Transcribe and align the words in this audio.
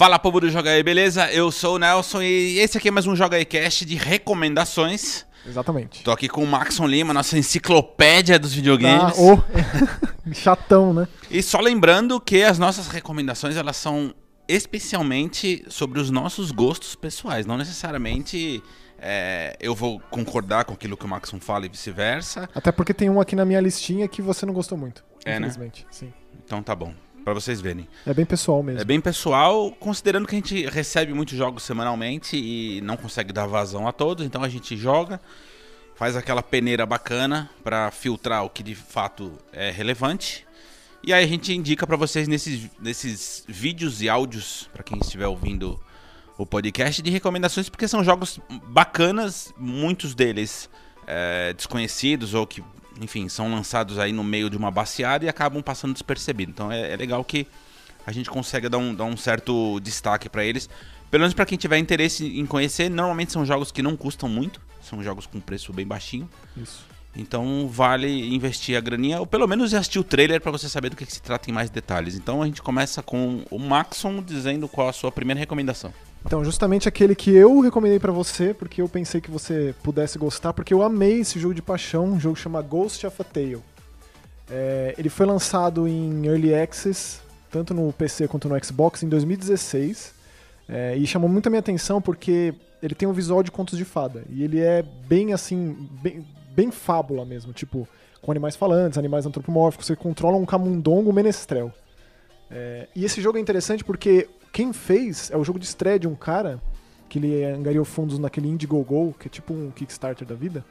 Fala 0.00 0.18
povo 0.18 0.40
do 0.40 0.48
Joga 0.48 0.70
aí, 0.70 0.82
beleza? 0.82 1.30
Eu 1.30 1.52
sou 1.52 1.74
o 1.74 1.78
Nelson 1.78 2.22
e 2.22 2.58
esse 2.58 2.78
aqui 2.78 2.88
é 2.88 2.90
mais 2.90 3.06
um 3.06 3.14
Joga 3.14 3.36
aí 3.36 3.44
Cast 3.44 3.84
de 3.84 3.96
recomendações. 3.96 5.26
Exatamente. 5.46 6.02
Tô 6.02 6.10
aqui 6.10 6.26
com 6.26 6.42
o 6.42 6.46
Maxon 6.46 6.86
Lima, 6.86 7.12
nossa 7.12 7.36
enciclopédia 7.36 8.38
dos 8.38 8.54
videogames. 8.54 9.18
Ah, 9.18 9.20
oh. 9.20 10.32
Chatão, 10.32 10.94
né? 10.94 11.06
E 11.30 11.42
só 11.42 11.60
lembrando 11.60 12.18
que 12.18 12.42
as 12.42 12.58
nossas 12.58 12.88
recomendações 12.88 13.58
elas 13.58 13.76
são 13.76 14.14
especialmente 14.48 15.66
sobre 15.68 16.00
os 16.00 16.10
nossos 16.10 16.50
gostos 16.50 16.94
pessoais, 16.94 17.44
não 17.44 17.58
necessariamente 17.58 18.62
é, 18.98 19.54
eu 19.60 19.74
vou 19.74 20.00
concordar 20.10 20.64
com 20.64 20.72
aquilo 20.72 20.96
que 20.96 21.04
o 21.04 21.08
Maxon 21.08 21.38
fala 21.38 21.66
e 21.66 21.68
vice-versa. 21.68 22.48
Até 22.54 22.72
porque 22.72 22.94
tem 22.94 23.10
um 23.10 23.20
aqui 23.20 23.36
na 23.36 23.44
minha 23.44 23.60
listinha 23.60 24.08
que 24.08 24.22
você 24.22 24.46
não 24.46 24.54
gostou 24.54 24.78
muito. 24.78 25.04
É, 25.26 25.32
né? 25.32 25.46
infelizmente. 25.46 25.86
Sim. 25.90 26.10
Então 26.42 26.62
tá 26.62 26.74
bom, 26.74 26.94
Pra 27.24 27.34
vocês 27.34 27.60
verem. 27.60 27.86
É 28.06 28.14
bem 28.14 28.24
pessoal 28.24 28.62
mesmo. 28.62 28.80
É 28.80 28.84
bem 28.84 29.00
pessoal, 29.00 29.70
considerando 29.72 30.26
que 30.26 30.34
a 30.34 30.38
gente 30.38 30.66
recebe 30.66 31.12
muitos 31.12 31.36
jogos 31.36 31.62
semanalmente 31.62 32.36
e 32.36 32.80
não 32.80 32.96
consegue 32.96 33.32
dar 33.32 33.46
vazão 33.46 33.86
a 33.86 33.92
todos, 33.92 34.24
então 34.24 34.42
a 34.42 34.48
gente 34.48 34.76
joga, 34.76 35.20
faz 35.94 36.16
aquela 36.16 36.42
peneira 36.42 36.86
bacana 36.86 37.50
pra 37.62 37.90
filtrar 37.90 38.44
o 38.44 38.50
que 38.50 38.62
de 38.62 38.74
fato 38.74 39.32
é 39.52 39.70
relevante. 39.70 40.46
E 41.02 41.12
aí 41.12 41.24
a 41.24 41.26
gente 41.26 41.52
indica 41.54 41.86
pra 41.86 41.96
vocês 41.96 42.28
nesses, 42.28 42.68
nesses 42.78 43.44
vídeos 43.48 44.02
e 44.02 44.08
áudios, 44.08 44.68
pra 44.72 44.82
quem 44.82 44.98
estiver 44.98 45.26
ouvindo 45.26 45.80
o 46.36 46.46
podcast, 46.46 47.02
de 47.02 47.10
recomendações, 47.10 47.68
porque 47.68 47.86
são 47.86 48.02
jogos 48.02 48.40
bacanas, 48.68 49.52
muitos 49.58 50.14
deles 50.14 50.70
é, 51.06 51.52
desconhecidos 51.52 52.34
ou 52.34 52.46
que 52.46 52.62
enfim, 53.00 53.28
são 53.28 53.50
lançados 53.50 53.98
aí 53.98 54.12
no 54.12 54.22
meio 54.22 54.50
de 54.50 54.56
uma 54.56 54.70
baseada 54.70 55.24
e 55.24 55.28
acabam 55.28 55.62
passando 55.62 55.92
despercebidos. 55.92 56.52
Então 56.52 56.70
é, 56.70 56.92
é 56.92 56.96
legal 56.96 57.24
que 57.24 57.46
a 58.06 58.12
gente 58.12 58.30
consegue 58.30 58.68
dar 58.68 58.78
um, 58.78 58.94
dar 58.94 59.04
um 59.04 59.16
certo 59.16 59.80
destaque 59.80 60.28
para 60.28 60.44
eles. 60.44 60.68
Pelo 61.10 61.22
menos 61.22 61.34
para 61.34 61.46
quem 61.46 61.58
tiver 61.58 61.78
interesse 61.78 62.38
em 62.38 62.46
conhecer, 62.46 62.88
normalmente 62.88 63.32
são 63.32 63.44
jogos 63.44 63.72
que 63.72 63.82
não 63.82 63.96
custam 63.96 64.28
muito, 64.28 64.60
são 64.80 65.02
jogos 65.02 65.26
com 65.26 65.40
preço 65.40 65.72
bem 65.72 65.86
baixinho. 65.86 66.28
Isso. 66.56 66.88
Então 67.16 67.68
vale 67.68 68.32
investir 68.34 68.76
a 68.76 68.80
graninha, 68.80 69.18
ou 69.18 69.26
pelo 69.26 69.46
menos 69.48 69.74
assistir 69.74 69.98
o 69.98 70.04
trailer 70.04 70.40
para 70.40 70.52
você 70.52 70.68
saber 70.68 70.90
do 70.90 70.96
que, 70.96 71.04
que, 71.04 71.12
se 71.12 71.20
trata 71.20 71.50
em 71.50 71.52
mais 71.52 71.68
detalhes. 71.68 72.14
Então 72.14 72.42
a 72.42 72.46
gente 72.46 72.62
começa 72.62 73.02
com 73.02 73.42
o 73.50 73.58
Maxon 73.58 74.22
dizendo 74.22 74.68
qual 74.68 74.88
a 74.88 74.92
sua 74.92 75.10
primeira 75.10 75.40
recomendação. 75.40 75.92
Então, 76.24 76.44
justamente 76.44 76.88
aquele 76.88 77.14
que 77.14 77.30
eu 77.30 77.60
recomendei 77.60 77.98
para 77.98 78.12
você, 78.12 78.52
porque 78.52 78.82
eu 78.82 78.88
pensei 78.88 79.20
que 79.20 79.30
você 79.30 79.74
pudesse 79.82 80.18
gostar, 80.18 80.52
porque 80.52 80.74
eu 80.74 80.82
amei 80.82 81.20
esse 81.20 81.38
jogo 81.38 81.54
de 81.54 81.62
paixão, 81.62 82.04
um 82.04 82.20
jogo 82.20 82.36
chamado 82.36 82.68
Ghost 82.68 83.06
of 83.06 83.20
a 83.20 83.24
Tale. 83.24 83.62
É, 84.50 84.94
ele 84.98 85.08
foi 85.08 85.24
lançado 85.24 85.88
em 85.88 86.26
Early 86.26 86.54
Access, 86.54 87.20
tanto 87.50 87.72
no 87.72 87.92
PC 87.92 88.28
quanto 88.28 88.48
no 88.48 88.64
Xbox, 88.64 89.02
em 89.02 89.08
2016. 89.08 90.14
É, 90.68 90.96
e 90.96 91.06
chamou 91.06 91.28
muito 91.28 91.46
a 91.46 91.50
minha 91.50 91.60
atenção 91.60 92.00
porque 92.00 92.54
ele 92.82 92.94
tem 92.94 93.08
um 93.08 93.12
visual 93.12 93.42
de 93.42 93.50
contos 93.50 93.78
de 93.78 93.84
fada. 93.84 94.22
E 94.28 94.42
ele 94.42 94.60
é 94.60 94.82
bem 94.82 95.32
assim, 95.32 95.88
bem, 96.02 96.24
bem 96.54 96.70
fábula 96.70 97.24
mesmo, 97.24 97.52
tipo, 97.52 97.88
com 98.20 98.30
animais 98.30 98.56
falantes, 98.56 98.98
animais 98.98 99.26
antropomórficos, 99.26 99.86
você 99.86 99.96
controla 99.96 100.36
um 100.36 100.44
camundongo 100.44 101.12
menestrel. 101.12 101.72
É, 102.50 102.88
e 102.94 103.04
esse 103.04 103.20
jogo 103.20 103.38
é 103.38 103.40
interessante 103.40 103.84
porque 103.84 104.28
quem 104.52 104.72
fez 104.72 105.30
é 105.30 105.36
o 105.36 105.44
jogo 105.44 105.58
de 105.58 105.64
estreia 105.64 105.98
de 105.98 106.08
um 106.08 106.14
cara 106.14 106.60
que 107.08 107.18
ele 107.18 107.44
angariou 107.44 107.84
fundos 107.84 108.18
naquele 108.18 108.48
Indiegogo, 108.48 109.14
que 109.18 109.26
é 109.26 109.30
tipo 109.30 109.52
um 109.52 109.70
Kickstarter 109.70 110.26
da 110.26 110.34
vida. 110.34 110.64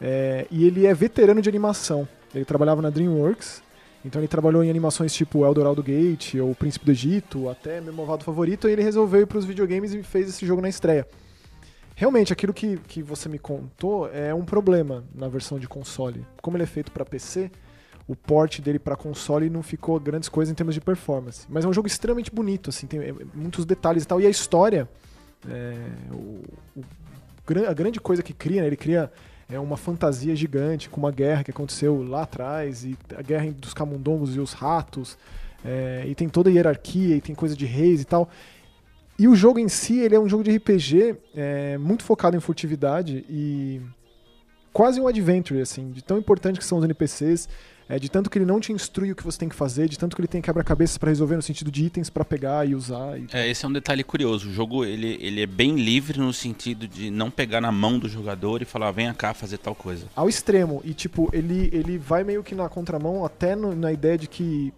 É, 0.00 0.46
e 0.50 0.66
ele 0.66 0.86
é 0.86 0.92
veterano 0.92 1.40
de 1.40 1.48
animação. 1.48 2.08
Ele 2.34 2.44
trabalhava 2.44 2.82
na 2.82 2.90
DreamWorks, 2.90 3.62
então 4.04 4.20
ele 4.20 4.28
trabalhou 4.28 4.62
em 4.62 4.68
animações 4.68 5.14
tipo 5.14 5.44
Eldorado 5.44 5.82
Gate, 5.82 6.34
ou 6.34 6.54
Príncipe 6.54 6.84
do 6.84 6.90
Egito, 6.90 7.48
até 7.48 7.80
meu 7.80 7.92
malvado 7.92 8.24
favorito, 8.24 8.68
e 8.68 8.72
ele 8.72 8.82
resolveu 8.82 9.22
ir 9.22 9.26
para 9.26 9.38
os 9.38 9.44
videogames 9.44 9.94
e 9.94 10.02
fez 10.02 10.28
esse 10.28 10.44
jogo 10.44 10.60
na 10.60 10.68
estreia. 10.68 11.06
Realmente, 11.94 12.32
aquilo 12.32 12.52
que, 12.52 12.76
que 12.76 13.02
você 13.02 13.28
me 13.28 13.38
contou 13.38 14.10
é 14.12 14.34
um 14.34 14.44
problema 14.44 15.02
na 15.14 15.28
versão 15.28 15.58
de 15.58 15.66
console. 15.66 16.26
Como 16.42 16.56
ele 16.56 16.64
é 16.64 16.66
feito 16.66 16.92
para 16.92 17.06
PC, 17.06 17.50
o 18.08 18.14
port 18.14 18.60
dele 18.60 18.78
para 18.78 18.94
console 18.96 19.50
não 19.50 19.62
ficou 19.62 19.98
grandes 19.98 20.28
coisas 20.28 20.52
em 20.52 20.54
termos 20.54 20.74
de 20.74 20.80
performance. 20.80 21.46
Mas 21.48 21.64
é 21.64 21.68
um 21.68 21.72
jogo 21.72 21.88
extremamente 21.88 22.30
bonito, 22.30 22.70
assim, 22.70 22.86
tem 22.86 23.00
é, 23.00 23.14
muitos 23.34 23.64
detalhes 23.64 24.04
e 24.04 24.06
tal. 24.06 24.20
E 24.20 24.26
a 24.26 24.30
história, 24.30 24.88
é, 25.48 25.76
o, 26.12 26.42
o, 26.76 26.84
a 27.68 27.72
grande 27.72 28.00
coisa 28.00 28.22
que 28.22 28.32
cria, 28.32 28.62
né, 28.62 28.66
ele 28.68 28.76
cria 28.76 29.10
é 29.48 29.58
uma 29.58 29.76
fantasia 29.76 30.34
gigante 30.34 30.88
com 30.88 31.00
uma 31.00 31.12
guerra 31.12 31.44
que 31.44 31.50
aconteceu 31.50 32.02
lá 32.02 32.22
atrás 32.22 32.84
e 32.84 32.96
a 33.16 33.22
guerra 33.22 33.50
dos 33.52 33.72
camundongos 33.72 34.34
e 34.34 34.40
os 34.40 34.52
ratos 34.52 35.16
é, 35.64 36.04
e 36.06 36.14
tem 36.14 36.28
toda 36.28 36.50
a 36.50 36.52
hierarquia 36.52 37.16
e 37.16 37.20
tem 37.20 37.34
coisa 37.34 37.56
de 37.56 37.64
reis 37.64 38.02
e 38.02 38.04
tal 38.04 38.28
e 39.18 39.28
o 39.28 39.36
jogo 39.36 39.58
em 39.58 39.68
si 39.68 40.00
ele 40.00 40.16
é 40.16 40.20
um 40.20 40.28
jogo 40.28 40.42
de 40.42 40.56
RPG 40.56 41.16
é, 41.34 41.78
muito 41.78 42.02
focado 42.02 42.36
em 42.36 42.40
furtividade 42.40 43.24
e 43.30 43.80
quase 44.76 45.00
um 45.00 45.08
adventure 45.08 45.58
assim 45.62 45.90
de 45.90 46.04
tão 46.04 46.18
importante 46.18 46.58
que 46.58 46.64
são 46.64 46.76
os 46.76 46.84
NPCs 46.84 47.48
é, 47.88 47.98
de 47.98 48.10
tanto 48.10 48.28
que 48.28 48.36
ele 48.36 48.44
não 48.44 48.60
te 48.60 48.72
instrui 48.72 49.10
o 49.10 49.16
que 49.16 49.22
você 49.22 49.38
tem 49.38 49.48
que 49.48 49.54
fazer, 49.54 49.88
de 49.88 49.96
tanto 49.96 50.14
que 50.14 50.20
ele 50.20 50.28
tem 50.28 50.42
quebra-cabeças 50.42 50.98
para 50.98 51.08
resolver 51.08 51.36
no 51.36 51.40
sentido 51.40 51.70
de 51.70 51.84
itens 51.84 52.10
para 52.10 52.24
pegar 52.24 52.68
e 52.68 52.74
usar. 52.74 53.16
E... 53.16 53.26
É, 53.32 53.48
esse 53.48 53.64
é 53.64 53.68
um 53.68 53.72
detalhe 53.72 54.02
curioso. 54.02 54.48
O 54.48 54.52
jogo 54.52 54.84
ele, 54.84 55.16
ele 55.20 55.40
é 55.40 55.46
bem 55.46 55.76
livre 55.76 56.18
no 56.18 56.32
sentido 56.32 56.86
de 56.86 57.10
não 57.10 57.30
pegar 57.30 57.60
na 57.60 57.70
mão 57.70 57.96
do 57.96 58.08
jogador 58.08 58.60
e 58.60 58.64
falar, 58.64 58.90
venha 58.90 59.14
cá 59.14 59.32
fazer 59.32 59.58
tal 59.58 59.74
coisa. 59.74 60.06
Ao 60.16 60.28
extremo. 60.28 60.82
E 60.84 60.92
tipo, 60.92 61.30
ele, 61.32 61.70
ele 61.72 61.96
vai 61.96 62.24
meio 62.24 62.42
que 62.42 62.56
na 62.56 62.68
contramão 62.68 63.24
até 63.24 63.54
no, 63.54 63.74
na 63.74 63.92
ideia 63.92 64.18
de 64.18 64.26
que 64.26 64.74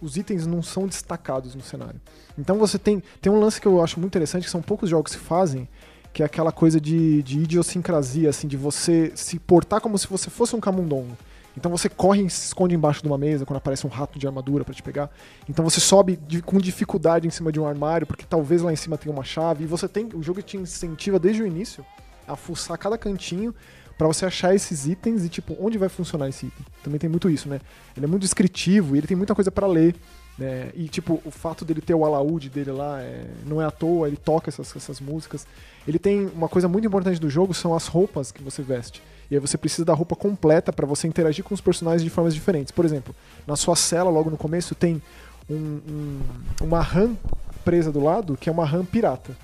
os 0.00 0.16
itens 0.16 0.46
não 0.46 0.62
são 0.62 0.86
destacados 0.86 1.54
no 1.54 1.62
cenário. 1.62 2.00
Então 2.38 2.58
você 2.58 2.78
tem. 2.78 3.02
Tem 3.20 3.32
um 3.32 3.40
lance 3.40 3.60
que 3.60 3.66
eu 3.66 3.82
acho 3.82 3.98
muito 3.98 4.12
interessante, 4.12 4.44
que 4.44 4.50
são 4.50 4.62
poucos 4.62 4.88
jogos 4.88 5.16
que 5.16 5.20
fazem, 5.20 5.68
que 6.16 6.22
é 6.22 6.26
aquela 6.26 6.50
coisa 6.50 6.80
de, 6.80 7.22
de 7.22 7.40
idiosincrasia, 7.40 8.30
assim, 8.30 8.48
de 8.48 8.56
você 8.56 9.12
se 9.14 9.38
portar 9.38 9.82
como 9.82 9.98
se 9.98 10.06
você 10.06 10.30
fosse 10.30 10.56
um 10.56 10.60
camundongo. 10.60 11.14
Então 11.54 11.70
você 11.70 11.90
corre 11.90 12.22
e 12.22 12.30
se 12.30 12.46
esconde 12.46 12.74
embaixo 12.74 13.02
de 13.02 13.06
uma 13.06 13.18
mesa 13.18 13.44
quando 13.44 13.58
aparece 13.58 13.86
um 13.86 13.90
rato 13.90 14.18
de 14.18 14.26
armadura 14.26 14.64
para 14.64 14.72
te 14.72 14.82
pegar. 14.82 15.10
Então 15.46 15.62
você 15.62 15.78
sobe 15.78 16.16
de, 16.26 16.40
com 16.40 16.56
dificuldade 16.56 17.26
em 17.28 17.30
cima 17.30 17.52
de 17.52 17.60
um 17.60 17.66
armário, 17.66 18.06
porque 18.06 18.24
talvez 18.26 18.62
lá 18.62 18.72
em 18.72 18.76
cima 18.76 18.96
tenha 18.96 19.14
uma 19.14 19.24
chave. 19.24 19.64
E 19.64 19.66
você 19.66 19.86
tem. 19.86 20.08
O 20.14 20.22
jogo 20.22 20.40
te 20.40 20.56
incentiva 20.56 21.18
desde 21.18 21.42
o 21.42 21.46
início 21.46 21.84
a 22.26 22.34
fuçar 22.34 22.78
cada 22.78 22.96
cantinho 22.96 23.54
para 23.98 24.06
você 24.06 24.24
achar 24.24 24.54
esses 24.54 24.86
itens 24.86 25.22
e 25.22 25.28
tipo, 25.28 25.54
onde 25.60 25.76
vai 25.76 25.90
funcionar 25.90 26.30
esse 26.30 26.46
item. 26.46 26.66
Também 26.82 26.98
tem 26.98 27.10
muito 27.10 27.28
isso, 27.28 27.46
né? 27.46 27.60
Ele 27.94 28.06
é 28.06 28.08
muito 28.08 28.22
descritivo 28.22 28.96
e 28.96 29.00
ele 29.00 29.06
tem 29.06 29.18
muita 29.18 29.34
coisa 29.34 29.50
para 29.50 29.66
ler. 29.66 29.94
Né? 30.38 30.70
E 30.74 30.88
tipo, 30.88 31.20
o 31.24 31.30
fato 31.30 31.64
dele 31.64 31.80
ter 31.80 31.94
o 31.94 32.04
alaúde 32.04 32.50
dele 32.50 32.72
lá 32.72 33.00
é... 33.00 33.26
não 33.44 33.60
é 33.60 33.64
à 33.64 33.70
toa, 33.70 34.06
ele 34.06 34.16
toca 34.16 34.50
essas, 34.50 34.74
essas 34.76 35.00
músicas. 35.00 35.46
Ele 35.86 35.98
tem 35.98 36.26
uma 36.26 36.48
coisa 36.48 36.68
muito 36.68 36.86
importante 36.86 37.20
do 37.20 37.30
jogo, 37.30 37.54
são 37.54 37.74
as 37.74 37.86
roupas 37.86 38.30
que 38.30 38.42
você 38.42 38.62
veste. 38.62 39.02
E 39.30 39.34
aí 39.34 39.40
você 39.40 39.58
precisa 39.58 39.84
da 39.84 39.94
roupa 39.94 40.14
completa 40.14 40.72
para 40.72 40.86
você 40.86 41.08
interagir 41.08 41.44
com 41.44 41.54
os 41.54 41.60
personagens 41.60 42.02
de 42.02 42.10
formas 42.10 42.34
diferentes. 42.34 42.70
Por 42.70 42.84
exemplo, 42.84 43.14
na 43.46 43.56
sua 43.56 43.74
cela, 43.74 44.10
logo 44.10 44.30
no 44.30 44.36
começo, 44.36 44.74
tem 44.74 45.02
um, 45.48 45.80
um, 45.88 46.20
uma 46.62 46.80
RAM 46.80 47.16
presa 47.64 47.90
do 47.90 48.00
lado, 48.00 48.36
que 48.36 48.48
é 48.48 48.52
uma 48.52 48.64
RAM 48.64 48.84
pirata. 48.84 49.36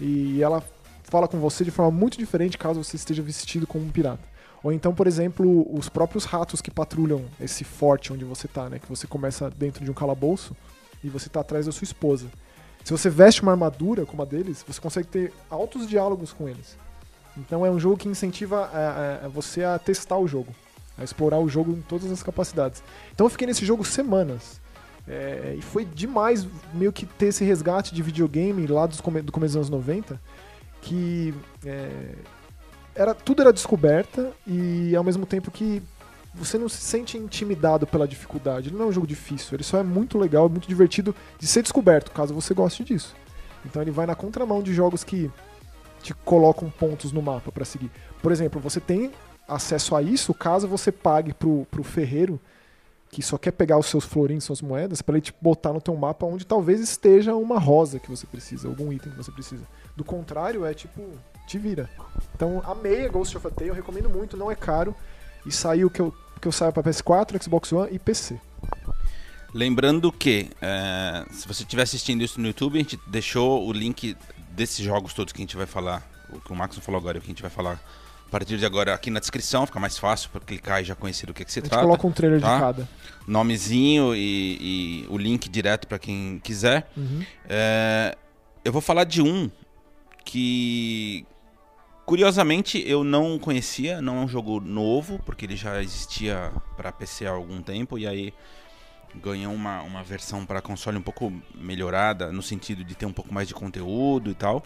E 0.00 0.42
ela 0.42 0.62
fala 1.04 1.28
com 1.28 1.38
você 1.38 1.64
de 1.64 1.70
forma 1.70 1.90
muito 1.90 2.16
diferente 2.16 2.56
caso 2.56 2.82
você 2.82 2.96
esteja 2.96 3.22
vestido 3.22 3.66
como 3.66 3.84
um 3.84 3.90
pirata. 3.90 4.29
Ou 4.62 4.72
então, 4.72 4.94
por 4.94 5.06
exemplo, 5.06 5.66
os 5.74 5.88
próprios 5.88 6.24
ratos 6.24 6.60
que 6.60 6.70
patrulham 6.70 7.24
esse 7.40 7.64
forte 7.64 8.12
onde 8.12 8.24
você 8.24 8.46
tá, 8.46 8.68
né? 8.68 8.78
Que 8.78 8.88
você 8.88 9.06
começa 9.06 9.50
dentro 9.50 9.84
de 9.84 9.90
um 9.90 9.94
calabouço 9.94 10.54
e 11.02 11.08
você 11.08 11.28
tá 11.28 11.40
atrás 11.40 11.66
da 11.66 11.72
sua 11.72 11.84
esposa. 11.84 12.26
Se 12.84 12.92
você 12.92 13.08
veste 13.08 13.42
uma 13.42 13.52
armadura 13.52 14.04
como 14.04 14.22
a 14.22 14.24
deles, 14.24 14.64
você 14.66 14.80
consegue 14.80 15.08
ter 15.08 15.32
altos 15.48 15.88
diálogos 15.88 16.32
com 16.32 16.48
eles. 16.48 16.76
Então 17.36 17.64
é 17.64 17.70
um 17.70 17.78
jogo 17.78 17.96
que 17.96 18.08
incentiva 18.08 18.66
a, 18.66 18.78
a, 18.78 19.26
a 19.26 19.28
você 19.28 19.64
a 19.64 19.78
testar 19.78 20.18
o 20.18 20.26
jogo, 20.26 20.54
a 20.98 21.04
explorar 21.04 21.38
o 21.38 21.48
jogo 21.48 21.72
em 21.72 21.80
todas 21.82 22.10
as 22.10 22.22
capacidades. 22.22 22.82
Então 23.12 23.26
eu 23.26 23.30
fiquei 23.30 23.46
nesse 23.46 23.64
jogo 23.64 23.84
semanas. 23.84 24.60
É, 25.08 25.54
e 25.58 25.62
foi 25.62 25.84
demais 25.84 26.46
meio 26.74 26.92
que 26.92 27.06
ter 27.06 27.26
esse 27.26 27.42
resgate 27.42 27.94
de 27.94 28.02
videogame 28.02 28.66
lá 28.66 28.86
dos 28.86 29.00
come 29.00 29.22
do 29.22 29.32
começo 29.32 29.54
dos 29.54 29.68
anos 29.68 29.70
90, 29.70 30.20
que 30.82 31.34
é, 31.64 32.14
era, 33.00 33.14
tudo 33.14 33.40
era 33.40 33.50
descoberta 33.50 34.30
e 34.46 34.94
ao 34.94 35.02
mesmo 35.02 35.24
tempo 35.24 35.50
que 35.50 35.82
você 36.34 36.58
não 36.58 36.68
se 36.68 36.82
sente 36.82 37.16
intimidado 37.16 37.86
pela 37.86 38.06
dificuldade. 38.06 38.68
Ele 38.68 38.76
não 38.76 38.84
é 38.84 38.88
um 38.88 38.92
jogo 38.92 39.06
difícil, 39.06 39.56
ele 39.56 39.62
só 39.62 39.78
é 39.78 39.82
muito 39.82 40.18
legal, 40.18 40.50
muito 40.50 40.68
divertido 40.68 41.14
de 41.38 41.46
ser 41.46 41.62
descoberto, 41.62 42.10
caso 42.10 42.34
você 42.34 42.52
goste 42.52 42.84
disso. 42.84 43.16
Então 43.64 43.80
ele 43.80 43.90
vai 43.90 44.04
na 44.04 44.14
contramão 44.14 44.62
de 44.62 44.74
jogos 44.74 45.02
que 45.02 45.30
te 46.02 46.12
colocam 46.12 46.68
pontos 46.68 47.10
no 47.10 47.22
mapa 47.22 47.50
para 47.50 47.64
seguir. 47.64 47.90
Por 48.22 48.32
exemplo, 48.32 48.60
você 48.60 48.80
tem 48.80 49.10
acesso 49.48 49.96
a 49.96 50.02
isso 50.02 50.34
caso 50.34 50.68
você 50.68 50.92
pague 50.92 51.32
pro, 51.32 51.66
pro 51.70 51.82
ferreiro 51.82 52.38
que 53.10 53.22
só 53.22 53.38
quer 53.38 53.50
pegar 53.50 53.78
os 53.78 53.86
seus 53.86 54.04
florins, 54.04 54.44
suas 54.44 54.60
moedas, 54.60 55.00
para 55.00 55.14
ele 55.16 55.22
te 55.22 55.34
botar 55.40 55.72
no 55.72 55.80
teu 55.80 55.96
mapa 55.96 56.26
onde 56.26 56.46
talvez 56.46 56.80
esteja 56.80 57.34
uma 57.34 57.58
rosa 57.58 57.98
que 57.98 58.10
você 58.10 58.26
precisa, 58.26 58.68
algum 58.68 58.92
item 58.92 59.10
que 59.10 59.18
você 59.18 59.32
precisa. 59.32 59.64
Do 59.96 60.04
contrário, 60.04 60.64
é 60.64 60.72
tipo, 60.72 61.02
te 61.50 61.58
vira. 61.58 61.90
Então, 62.34 62.62
amei 62.64 63.06
a 63.06 63.08
Ghost 63.08 63.36
of 63.36 63.46
a 63.46 63.50
Tale, 63.50 63.70
eu 63.70 63.74
recomendo 63.74 64.08
muito, 64.08 64.36
não 64.36 64.50
é 64.50 64.54
caro. 64.54 64.94
E 65.44 65.50
saiu 65.50 65.90
que 65.90 66.00
eu, 66.00 66.14
que 66.40 66.46
eu 66.46 66.52
saio 66.52 66.72
para 66.72 66.82
PS4, 66.82 67.42
Xbox 67.42 67.72
One 67.72 67.92
e 67.92 67.98
PC. 67.98 68.38
Lembrando 69.52 70.12
que, 70.12 70.50
é, 70.62 71.24
se 71.32 71.48
você 71.48 71.62
estiver 71.64 71.82
assistindo 71.82 72.22
isso 72.22 72.40
no 72.40 72.46
YouTube, 72.46 72.76
a 72.76 72.82
gente 72.82 73.00
deixou 73.06 73.66
o 73.66 73.72
link 73.72 74.16
desses 74.52 74.84
jogos 74.84 75.12
todos 75.12 75.32
que 75.32 75.40
a 75.40 75.44
gente 75.44 75.56
vai 75.56 75.66
falar, 75.66 76.08
o 76.32 76.40
que 76.40 76.52
o 76.52 76.54
Max 76.54 76.78
falou 76.78 77.00
agora, 77.00 77.18
o 77.18 77.20
que 77.20 77.26
a 77.26 77.32
gente 77.32 77.42
vai 77.42 77.50
falar 77.50 77.80
a 78.26 78.30
partir 78.30 78.58
de 78.58 78.64
agora 78.64 78.94
aqui 78.94 79.10
na 79.10 79.18
descrição, 79.18 79.66
fica 79.66 79.80
mais 79.80 79.98
fácil 79.98 80.30
para 80.30 80.40
clicar 80.40 80.80
e 80.80 80.84
já 80.84 80.94
conhecer 80.94 81.26
do 81.26 81.34
que, 81.34 81.44
que 81.44 81.52
se 81.52 81.58
A 81.58 81.62
gente 81.62 81.70
trata. 81.70 81.84
coloca 81.84 82.06
um 82.06 82.12
trailer 82.12 82.40
tá? 82.40 82.54
de 82.54 82.60
cada. 82.60 82.88
Nomezinho 83.26 84.14
e, 84.14 85.02
e 85.02 85.06
o 85.08 85.18
link 85.18 85.48
direto 85.48 85.88
para 85.88 85.98
quem 85.98 86.40
quiser. 86.44 86.88
Uhum. 86.96 87.24
É, 87.48 88.16
eu 88.64 88.72
vou 88.72 88.80
falar 88.80 89.02
de 89.02 89.20
um 89.20 89.50
que, 90.24 91.26
curiosamente, 92.10 92.82
eu 92.84 93.04
não 93.04 93.38
conhecia. 93.38 94.02
Não 94.02 94.18
é 94.18 94.20
um 94.22 94.26
jogo 94.26 94.58
novo, 94.58 95.20
porque 95.24 95.46
ele 95.46 95.54
já 95.54 95.80
existia 95.80 96.52
para 96.76 96.90
PC 96.90 97.24
há 97.24 97.30
algum 97.30 97.62
tempo. 97.62 97.96
E 97.96 98.04
aí 98.04 98.34
ganhou 99.14 99.54
uma, 99.54 99.80
uma 99.82 100.02
versão 100.02 100.44
para 100.44 100.60
console 100.60 100.98
um 100.98 101.02
pouco 101.02 101.32
melhorada, 101.54 102.32
no 102.32 102.42
sentido 102.42 102.82
de 102.82 102.96
ter 102.96 103.06
um 103.06 103.12
pouco 103.12 103.32
mais 103.32 103.46
de 103.46 103.54
conteúdo 103.54 104.28
e 104.28 104.34
tal. 104.34 104.64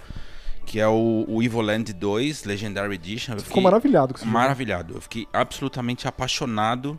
Que 0.65 0.81
é 0.81 0.89
o, 0.89 1.27
o 1.29 1.43
Evil 1.43 1.61
Land 1.61 1.93
2 1.93 2.45
Legendary 2.45 2.95
Edition. 2.95 3.35
Eu 3.35 3.41
Você 3.41 3.45
ficou 3.45 3.63
maravilhado 3.63 4.15
com 4.15 4.21
esse 4.21 4.25
jogo. 4.25 4.33
maravilhado. 4.33 4.95
Eu 4.95 5.03
fiquei 5.03 5.29
absolutamente 5.31 6.09
apaixonado 6.09 6.99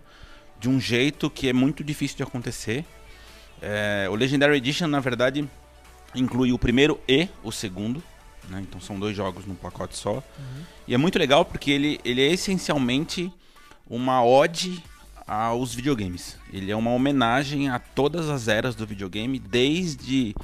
de 0.60 0.70
um 0.70 0.80
jeito 0.80 1.28
que 1.28 1.50
é 1.50 1.54
muito 1.54 1.84
difícil 1.84 2.18
de 2.18 2.24
acontecer. 2.24 2.86
É, 3.60 4.08
o 4.12 4.14
Legendary 4.14 4.58
Edition, 4.58 4.86
na 4.86 5.00
verdade, 5.00 5.50
inclui 6.14 6.54
o 6.54 6.60
primeiro 6.60 7.00
e 7.08 7.28
o 7.44 7.52
segundo. 7.52 8.04
Né? 8.50 8.62
Então 8.62 8.80
são 8.80 9.00
dois 9.00 9.16
jogos 9.16 9.46
num 9.46 9.56
pacote 9.56 9.98
só. 9.98 10.24
E 10.88 10.94
é 10.94 10.98
muito 10.98 11.18
legal 11.18 11.46
porque 11.46 11.72
ele, 11.72 12.00
ele 12.04 12.22
é 12.22 12.32
essencialmente 12.32 13.32
uma 13.90 14.24
ode 14.24 14.84
aos 15.28 15.74
videogames. 15.74 16.38
Ele 16.54 16.72
é 16.72 16.76
uma 16.76 16.92
homenagem 16.92 17.70
a 17.70 17.80
todas 17.80 18.30
as 18.30 18.48
eras 18.48 18.76
do 18.76 18.86
videogame, 18.86 19.40
desde 19.40 20.36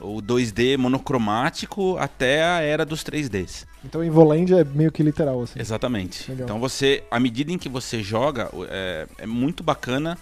o 0.00 0.22
2D 0.22 0.76
monocromático 0.76 1.96
até 1.98 2.44
a 2.44 2.60
era 2.60 2.84
dos 2.84 3.02
3Ds. 3.02 3.66
Então 3.84 4.04
Involand 4.04 4.54
é 4.54 4.64
meio 4.64 4.92
que 4.92 5.02
literal, 5.02 5.42
assim. 5.42 5.58
Exatamente. 5.58 6.30
Legal. 6.30 6.44
Então 6.44 6.60
você, 6.60 7.02
à 7.10 7.18
medida 7.18 7.52
em 7.52 7.58
que 7.58 7.68
você 7.68 8.02
joga, 8.02 8.50
é, 8.68 9.06
é 9.18 9.26
muito 9.26 9.62
bacana 9.62 10.18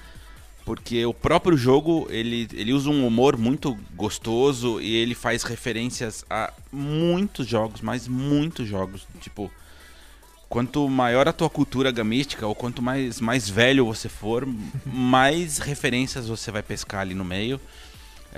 porque 0.67 1.07
o 1.07 1.15
próprio 1.15 1.57
jogo 1.57 2.09
ele, 2.11 2.49
ele 2.53 2.73
usa 2.73 2.91
um 2.91 3.07
humor 3.07 3.37
muito 3.37 3.79
gostoso 3.95 4.81
e 4.81 4.97
ele 4.97 5.15
faz 5.15 5.45
referências 5.45 6.25
a 6.29 6.53
muitos 6.73 7.47
jogos, 7.47 7.81
mas 7.81 8.09
muitos 8.09 8.67
jogos. 8.67 9.07
Tipo, 9.21 9.49
quanto 10.49 10.89
maior 10.89 11.29
a 11.29 11.33
tua 11.33 11.49
cultura 11.49 11.93
gamística 11.93 12.45
ou 12.45 12.53
quanto 12.53 12.83
mais, 12.83 13.21
mais 13.21 13.49
velho 13.49 13.87
você 13.87 14.09
for, 14.09 14.45
mais 14.85 15.59
referências 15.59 16.27
você 16.27 16.51
vai 16.51 16.65
pescar 16.65 17.03
ali 17.03 17.15
no 17.15 17.25
meio. 17.25 17.61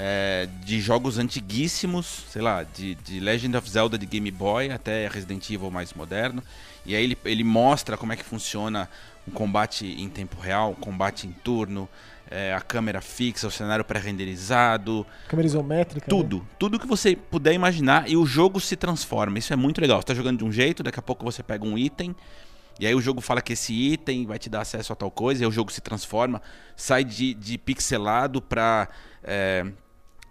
É, 0.01 0.47
de 0.65 0.81
jogos 0.81 1.17
antiguíssimos, 1.17 2.25
sei 2.31 2.43
lá, 2.43 2.63
de, 2.63 2.95
de 2.97 3.19
Legend 3.21 3.57
of 3.57 3.69
Zelda 3.69 3.97
de 3.97 4.05
Game 4.05 4.31
Boy 4.31 4.71
até 4.71 5.09
Resident 5.09 5.49
Evil 5.49 5.71
mais 5.71 5.95
moderno. 5.95 6.43
E 6.89 6.97
aí 6.97 7.05
ele, 7.05 7.19
ele 7.27 7.45
mostra 7.45 7.99
como 7.99 8.15
é 8.15 8.17
que 8.17 8.25
funciona 8.25 8.89
um 9.27 9.31
combate 9.31 9.87
em 9.87 10.09
tempo 10.09 10.41
real, 10.41 10.71
um 10.71 10.75
combate 10.75 11.27
em 11.27 11.33
turno, 11.33 11.87
é, 12.31 12.55
a 12.55 12.63
câmera 12.63 13.03
fixa, 13.03 13.47
o 13.47 13.51
cenário 13.51 13.85
pré-renderizado, 13.85 15.07
Câmera 15.29 15.47
isométrica. 15.47 16.07
né? 16.07 16.09
tudo. 16.09 16.49
Tudo 16.59 16.79
que 16.79 16.87
você 16.87 17.15
puder 17.15 17.53
imaginar 17.53 18.09
e 18.09 18.17
o 18.17 18.25
jogo 18.25 18.59
se 18.59 18.75
transforma. 18.75 19.39
Isso 19.39 19.53
é 19.53 19.57
muito 19.57 19.83
legal. 19.83 20.01
Você 20.01 20.07
tá 20.07 20.15
jogando 20.15 20.39
de 20.39 20.45
um 20.47 20.51
jeito, 20.51 20.83
daqui 20.83 20.99
a 20.99 21.03
pouco 21.03 21.23
você 21.27 21.43
pega 21.43 21.63
um 21.63 21.77
item. 21.77 22.17
E 22.81 22.87
aí 22.87 22.95
o 22.95 23.03
jogo 23.03 23.21
fala 23.21 23.43
que 23.43 23.53
esse 23.53 23.75
item 23.75 24.25
vai 24.25 24.39
te 24.39 24.49
dar 24.49 24.63
acesso 24.63 24.91
a 24.91 24.97
tal 24.97 25.11
coisa, 25.11 25.43
e 25.43 25.45
aí 25.45 25.49
o 25.49 25.53
jogo 25.53 25.71
se 25.71 25.83
transforma, 25.83 26.41
sai 26.75 27.05
de, 27.05 27.35
de 27.35 27.59
pixelado 27.59 28.41
pra 28.41 28.89
é, 29.23 29.67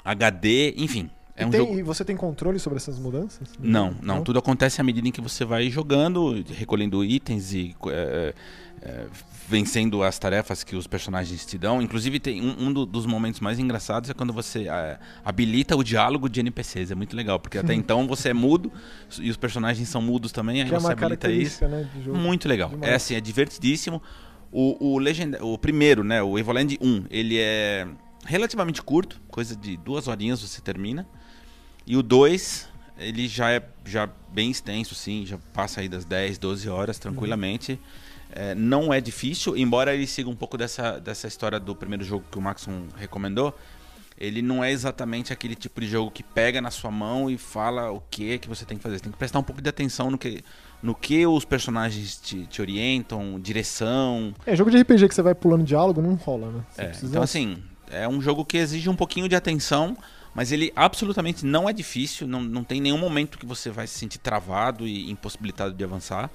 HD, 0.04 0.74
enfim. 0.78 1.12
É 1.40 1.44
e, 1.44 1.46
um 1.46 1.50
tem- 1.52 1.60
jogo. 1.60 1.78
e 1.80 1.84
você 1.84 2.04
tem 2.04 2.18
controle 2.18 2.58
sobre 2.60 2.78
essas 2.78 2.98
mudanças? 3.00 3.48
Não, 3.60 3.96
não, 4.02 4.24
Tudo 4.24 4.40
acontece 4.40 4.82
à 4.82 4.84
medida 4.84 5.08
em 5.08 5.12
que 5.12 5.22
você 5.22 5.46
vai 5.46 5.70
jogando, 5.70 6.44
recolhendo 6.54 7.06
itens 7.06 7.54
e 7.54 7.76
é, 7.90 8.34
é, 8.82 9.06
vencendo 9.48 10.02
as 10.04 10.18
tarefas 10.18 10.64
que 10.64 10.76
os 10.76 10.88
personagens 10.88 11.46
te 11.46 11.58
dão. 11.58 11.80
Inclusive, 11.82 12.20
tem 12.20 12.42
um, 12.42 12.68
um 12.68 12.74
do- 12.74 12.86
dos 12.88 13.06
momentos 13.06 13.40
mais 13.40 13.60
engraçados 13.60 14.10
é 14.10 14.14
quando 14.16 14.34
você 14.34 14.68
é, 14.68 14.98
habilita 15.24 15.76
o 15.76 15.84
diálogo 15.84 16.28
de 16.28 16.40
NPCs. 16.40 16.90
É 16.92 16.96
muito 16.96 17.16
legal, 17.16 17.40
porque 17.40 17.58
até 17.60 17.74
então 17.74 18.08
você 18.08 18.30
é 18.30 18.34
mudo 18.34 18.72
e 19.20 19.30
os 19.30 19.38
personagens 19.38 19.88
são 19.88 20.02
mudos 20.02 20.32
também. 20.32 20.64
Aí 20.64 20.68
Que 20.68 20.76
é 20.76 20.80
você 20.80 20.92
habilita 20.92 21.30
isso. 21.32 21.60
característica, 21.60 21.68
né, 21.68 21.88
de 21.96 22.04
jogo. 22.04 22.18
Muito 22.18 22.48
legal. 22.50 22.70
Demais. 22.70 22.92
É 22.92 22.96
assim, 22.96 23.14
é 23.16 23.22
divertidíssimo. 23.22 24.02
O, 24.52 24.94
o, 24.94 24.98
Legend... 24.98 25.38
o 25.42 25.58
primeiro, 25.58 26.04
né, 26.04 26.22
o 26.24 26.38
Evoland 26.40 26.78
1, 26.82 27.04
ele 27.12 27.38
é 27.38 27.88
relativamente 28.26 28.82
curto, 28.82 29.22
coisa 29.30 29.56
de 29.56 29.78
duas 29.78 30.08
horinhas 30.08 30.42
você 30.42 30.60
termina. 30.62 31.08
E 31.88 31.96
o 31.96 32.04
2, 32.04 32.68
ele 33.00 33.28
já 33.28 33.50
é 33.52 33.62
já 33.86 34.10
bem 34.34 34.52
extenso, 34.52 34.94
sim, 34.94 35.26
já 35.26 35.38
passa 35.54 35.80
aí 35.82 35.88
das 35.88 36.04
10, 36.06 36.38
12 36.38 36.70
horas 36.70 37.00
tranquilamente. 37.00 37.80
É, 38.32 38.54
não 38.54 38.94
é 38.94 39.00
difícil, 39.00 39.56
embora 39.56 39.94
ele 39.96 40.06
siga 40.06 40.30
um 40.30 40.36
pouco 40.36 40.58
dessa, 40.58 41.00
dessa 41.00 41.28
história 41.28 41.60
do 41.60 41.74
primeiro 41.74 42.04
jogo 42.04 42.26
que 42.30 42.38
o 42.38 42.42
Maxon 42.42 42.84
recomendou. 42.98 43.58
Ele 44.20 44.42
não 44.42 44.64
é 44.64 44.72
exatamente 44.72 45.32
aquele 45.32 45.56
tipo 45.56 45.80
de 45.80 45.88
jogo 45.88 46.10
que 46.12 46.24
pega 46.24 46.60
na 46.60 46.72
sua 46.72 46.90
mão 46.92 47.30
e 47.30 47.38
fala 47.38 47.92
o 47.92 48.02
que 48.10 48.40
que 48.40 48.50
você 48.50 48.66
tem 48.66 48.76
que 48.76 48.84
fazer. 48.84 48.98
Você 48.98 49.04
tem 49.04 49.12
que 49.12 49.18
prestar 49.18 49.40
um 49.40 49.44
pouco 49.44 49.62
de 49.62 49.70
atenção 49.70 50.10
no 50.12 50.18
que, 50.18 50.44
no 50.82 50.94
que 50.96 51.26
os 51.26 51.46
personagens 51.46 52.18
te, 52.18 52.46
te 52.48 52.60
orientam, 52.62 53.40
direção. 53.40 54.34
É, 54.46 54.56
jogo 54.56 54.72
de 54.72 54.78
RPG 54.82 55.08
que 55.08 55.14
você 55.16 55.22
vai 55.22 55.36
pulando 55.36 55.64
diálogo 55.64 56.02
não 56.02 56.16
rola, 56.16 56.52
né? 56.52 56.64
É, 56.78 56.86
precisa- 56.88 57.08
Então, 57.12 57.22
assim, 57.22 57.58
é 57.92 58.08
um 58.10 58.20
jogo 58.20 58.44
que 58.44 58.58
exige 58.58 58.90
um 58.90 58.96
pouquinho 58.96 59.30
de 59.30 59.36
atenção, 59.36 59.96
mas 60.38 60.52
ele 60.52 60.72
absolutamente 60.76 61.44
não 61.44 61.68
é 61.68 61.74
difícil. 61.74 62.28
Não, 62.28 62.44
não 62.44 62.64
tem 62.64 62.80
nenhum 62.80 63.00
momento 63.00 63.40
que 63.40 63.46
você 63.46 63.72
vai 63.72 63.88
se 63.88 63.98
sentir 63.98 64.20
travado 64.20 64.88
e 64.88 65.10
impossibilitado 65.10 65.74
de 65.74 65.84
avançar. 65.84 66.30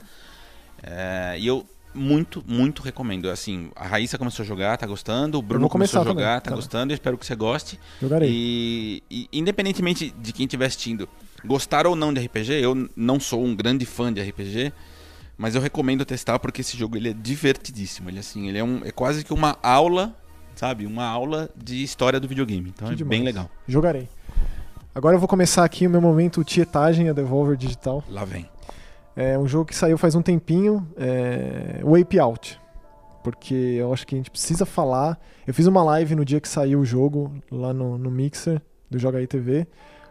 É, 0.82 1.36
e 1.38 1.46
eu 1.46 1.64
muito, 1.94 2.42
muito 2.44 2.82
recomendo. 2.82 3.30
Assim, 3.30 3.70
a 3.76 3.86
Raíssa 3.86 4.18
começou 4.18 4.42
a 4.42 4.46
jogar, 4.46 4.76
tá 4.76 4.88
gostando. 4.88 5.38
O 5.38 5.42
Bruno 5.42 5.68
começou 5.68 6.00
a 6.00 6.04
jogar, 6.04 6.40
também, 6.40 6.40
tá 6.40 6.50
tá. 6.50 6.56
gostando. 6.56 6.92
Eu 6.92 6.94
espero 6.94 7.16
que 7.16 7.24
você 7.24 7.36
goste. 7.36 7.78
Jogarei. 8.00 8.28
E, 8.28 9.02
e 9.08 9.28
independentemente 9.32 10.12
de 10.18 10.32
quem 10.32 10.46
estiver 10.46 10.66
assistindo, 10.66 11.08
gostar 11.44 11.86
ou 11.86 11.94
não 11.94 12.12
de 12.12 12.20
RPG, 12.26 12.54
eu 12.54 12.90
não 12.96 13.20
sou 13.20 13.44
um 13.44 13.54
grande 13.54 13.86
fã 13.86 14.12
de 14.12 14.20
RPG, 14.20 14.72
mas 15.38 15.54
eu 15.54 15.60
recomendo 15.60 16.04
testar 16.04 16.40
porque 16.40 16.62
esse 16.62 16.76
jogo 16.76 16.96
ele 16.96 17.10
é 17.10 17.12
divertidíssimo. 17.12 18.10
Ele 18.10 18.18
assim, 18.18 18.48
ele 18.48 18.58
é, 18.58 18.64
um, 18.64 18.80
é 18.84 18.90
quase 18.90 19.24
que 19.24 19.32
uma 19.32 19.56
aula, 19.62 20.12
sabe, 20.54 20.86
uma 20.86 21.04
aula 21.06 21.48
de 21.56 21.82
história 21.82 22.18
do 22.20 22.28
videogame. 22.28 22.70
Então 22.74 22.88
Que 22.88 22.94
é 22.94 22.96
demais. 22.96 23.10
bem 23.10 23.22
legal. 23.24 23.50
Jogarei. 23.66 24.08
Agora 24.94 25.16
eu 25.16 25.18
vou 25.18 25.28
começar 25.28 25.64
aqui 25.64 25.86
o 25.86 25.90
meu 25.90 26.00
momento 26.00 26.44
tietagem, 26.44 27.08
a 27.08 27.12
Devolver 27.12 27.56
Digital. 27.56 28.04
Lá 28.08 28.24
vem. 28.24 28.48
É 29.16 29.38
um 29.38 29.46
jogo 29.46 29.66
que 29.66 29.74
saiu 29.74 29.96
faz 29.98 30.14
um 30.14 30.22
tempinho, 30.22 30.86
é... 30.96 31.80
Wape 31.82 32.18
Out. 32.18 32.60
Porque 33.22 33.54
eu 33.54 33.92
acho 33.92 34.06
que 34.06 34.14
a 34.14 34.18
gente 34.18 34.30
precisa 34.30 34.66
falar. 34.66 35.18
Eu 35.46 35.54
fiz 35.54 35.66
uma 35.66 35.82
live 35.82 36.14
no 36.14 36.24
dia 36.24 36.40
que 36.40 36.48
saiu 36.48 36.80
o 36.80 36.84
jogo, 36.84 37.32
lá 37.50 37.72
no, 37.72 37.96
no 37.96 38.10
Mixer 38.10 38.60
do 38.90 38.98
Joga 38.98 39.18
aí 39.18 39.26
TV. 39.26 39.66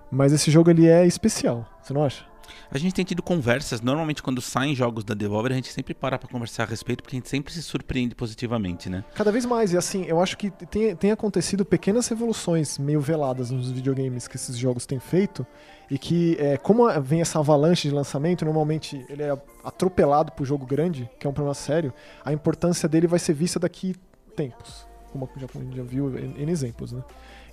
Mas 0.09 0.33
esse 0.33 0.49
jogo 0.49 0.69
ele 0.69 0.87
é 0.87 1.05
especial, 1.05 1.65
você 1.81 1.93
não 1.93 2.03
acha? 2.03 2.25
A 2.69 2.77
gente 2.77 2.93
tem 2.93 3.03
tido 3.03 3.21
conversas, 3.21 3.81
normalmente 3.81 4.23
quando 4.23 4.41
saem 4.41 4.75
jogos 4.75 5.03
da 5.03 5.13
Devolver, 5.13 5.51
a 5.51 5.55
gente 5.55 5.71
sempre 5.71 5.93
para 5.93 6.17
pra 6.17 6.29
conversar 6.29 6.63
a 6.63 6.65
respeito, 6.65 7.03
porque 7.03 7.15
a 7.15 7.19
gente 7.19 7.29
sempre 7.29 7.53
se 7.53 7.61
surpreende 7.61 8.15
positivamente, 8.15 8.89
né? 8.89 9.03
Cada 9.13 9.31
vez 9.31 9.45
mais, 9.45 9.73
e 9.73 9.77
assim, 9.77 10.05
eu 10.05 10.21
acho 10.21 10.37
que 10.37 10.49
tem, 10.49 10.95
tem 10.95 11.11
acontecido 11.11 11.65
pequenas 11.65 12.07
revoluções 12.07 12.77
meio 12.77 13.01
veladas 13.01 13.51
nos 13.51 13.71
videogames 13.71 14.27
que 14.27 14.35
esses 14.35 14.57
jogos 14.57 14.85
têm 14.85 14.99
feito, 14.99 15.45
e 15.89 15.97
que, 15.97 16.37
é, 16.39 16.55
como 16.55 16.89
vem 17.01 17.19
essa 17.19 17.39
avalanche 17.39 17.89
de 17.89 17.93
lançamento, 17.93 18.45
normalmente 18.45 19.05
ele 19.09 19.23
é 19.23 19.37
atropelado 19.63 20.31
pro 20.31 20.45
jogo 20.45 20.65
grande, 20.65 21.09
que 21.19 21.27
é 21.27 21.29
um 21.29 21.33
problema 21.33 21.53
sério, 21.53 21.93
a 22.23 22.31
importância 22.31 22.87
dele 22.87 23.07
vai 23.07 23.19
ser 23.19 23.33
vista 23.33 23.59
daqui 23.59 23.93
tempos, 24.35 24.87
como 25.11 25.29
já, 25.37 25.47
a 25.53 25.57
gente 25.59 25.75
já 25.77 25.83
viu 25.83 26.17
em, 26.17 26.43
em 26.43 26.49
exemplos, 26.49 26.91
né? 26.91 27.03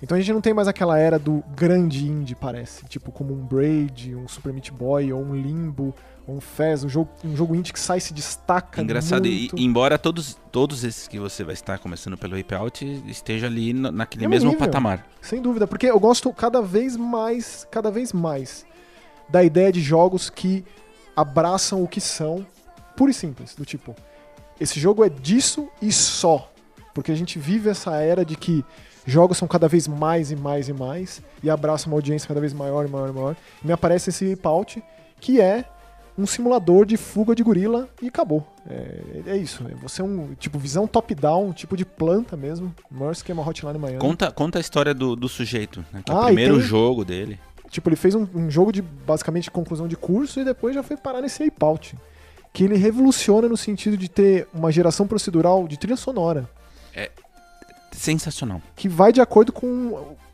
Então 0.01 0.15
a 0.17 0.19
gente 0.19 0.31
não 0.31 0.39
tem 0.41 0.53
mais 0.53 0.67
aquela 0.67 0.97
era 0.97 1.19
do 1.19 1.43
grande 1.55 2.07
indie, 2.07 2.33
parece, 2.33 2.85
tipo 2.85 3.11
como 3.11 3.33
um 3.33 3.45
Braid, 3.45 4.15
um 4.15 4.27
Super 4.27 4.53
Meat 4.53 4.71
Boy, 4.71 5.11
ou 5.11 5.21
um 5.21 5.35
Limbo, 5.35 5.93
ou 6.25 6.35
um 6.35 6.39
Fez, 6.41 6.83
um 6.85 6.89
jogo, 6.89 7.09
um 7.25 7.35
jogo 7.35 7.53
indie 7.53 7.73
que 7.73 7.79
sai 7.79 7.97
e 7.97 8.01
se 8.01 8.13
destaca 8.13 8.81
Engraçado, 8.81 9.27
e, 9.27 9.39
muito. 9.39 9.57
embora 9.59 9.97
todos, 9.99 10.37
todos 10.51 10.83
esses 10.85 11.07
que 11.07 11.19
você 11.19 11.43
vai 11.43 11.53
estar 11.53 11.77
começando 11.79 12.17
pelo 12.17 12.37
Wape 12.37 12.55
Out 12.55 13.03
esteja 13.07 13.47
ali 13.47 13.73
na- 13.73 13.91
naquele 13.91 14.21
Mesmo 14.27 14.31
mesmo 14.45 14.49
nível. 14.51 14.65
patamar. 14.65 15.05
Sem 15.21 15.41
dúvida, 15.41 15.67
porque 15.67 15.87
eu 15.87 15.99
gosto 15.99 16.31
cada 16.33 16.61
vez 16.61 16.95
mais, 16.95 17.67
cada 17.69 17.91
vez 17.91 18.13
mais 18.13 18.65
da 19.29 19.43
ideia 19.43 19.71
de 19.71 19.81
jogos 19.81 20.29
que 20.29 20.63
abraçam 21.15 21.83
o 21.83 21.87
que 21.87 21.99
são, 21.99 22.45
puro 22.95 23.11
e 23.11 23.13
simples, 23.13 23.53
do 23.55 23.65
tipo, 23.65 23.93
esse 24.59 24.79
jogo 24.79 25.03
é 25.03 25.09
disso 25.09 25.67
e 25.81 25.91
só. 25.91 26.48
Porque 26.93 27.11
a 27.11 27.15
gente 27.15 27.37
vive 27.39 27.69
essa 27.69 27.95
era 27.97 28.23
de 28.25 28.35
que 28.35 28.63
jogos 29.05 29.37
são 29.37 29.47
cada 29.47 29.67
vez 29.67 29.87
mais 29.87 30.31
e 30.31 30.35
mais 30.35 30.67
e 30.69 30.73
mais 30.73 31.21
e 31.43 31.49
abraçam 31.49 31.91
uma 31.91 31.97
audiência 31.97 32.27
cada 32.27 32.39
vez 32.41 32.53
maior 32.53 32.85
e 32.85 32.89
maior 32.89 33.09
e 33.09 33.13
maior. 33.13 33.35
E 33.63 33.67
me 33.67 33.73
aparece 33.73 34.09
esse 34.09 34.35
Paut, 34.35 34.83
que 35.19 35.39
é 35.41 35.65
um 36.17 36.25
simulador 36.27 36.85
de 36.85 36.97
fuga 36.97 37.33
de 37.33 37.41
gorila 37.41 37.87
e 38.01 38.07
acabou. 38.07 38.45
É, 38.69 39.21
é 39.31 39.37
isso. 39.37 39.65
É 39.71 39.73
você 39.75 40.01
é 40.01 40.03
um 40.03 40.33
tipo 40.37 40.59
visão 40.59 40.85
top-down, 40.85 41.53
tipo 41.53 41.77
de 41.77 41.85
planta 41.85 42.35
mesmo. 42.35 42.75
Mercy 42.91 43.23
que 43.23 43.31
é 43.31 43.33
uma 43.33 43.47
hotline 43.47 43.77
Miami. 43.79 43.99
Conta, 43.99 44.29
conta 44.31 44.57
a 44.57 44.61
história 44.61 44.93
do, 44.93 45.15
do 45.15 45.29
sujeito, 45.29 45.83
né? 45.93 46.01
Que 46.05 46.11
é 46.11 46.15
o 46.15 46.17
Ah, 46.19 46.25
primeiro 46.25 46.55
tem- 46.57 46.63
jogo 46.67 47.05
dele. 47.05 47.39
Tipo, 47.69 47.87
ele 47.89 47.95
fez 47.95 48.15
um, 48.15 48.27
um 48.33 48.49
jogo 48.49 48.71
de 48.71 48.81
basicamente 48.81 49.49
conclusão 49.51 49.87
de 49.87 49.95
curso 49.95 50.39
e 50.39 50.43
depois 50.43 50.73
já 50.75 50.81
foi 50.83 50.97
parar 50.97 51.21
nesse 51.21 51.43
Ape-Out. 51.43 51.95
Que 52.51 52.63
ele 52.63 52.75
revoluciona 52.75 53.47
no 53.47 53.55
sentido 53.55 53.95
de 53.95 54.09
ter 54.09 54.47
uma 54.53 54.71
geração 54.71 55.05
procedural 55.07 55.67
de 55.67 55.77
trilha 55.77 55.95
sonora. 55.95 56.49
Sensacional. 57.91 58.61
que 58.75 58.87
vai 58.87 59.11
de 59.11 59.19
acordo 59.19 59.51
com 59.51 59.67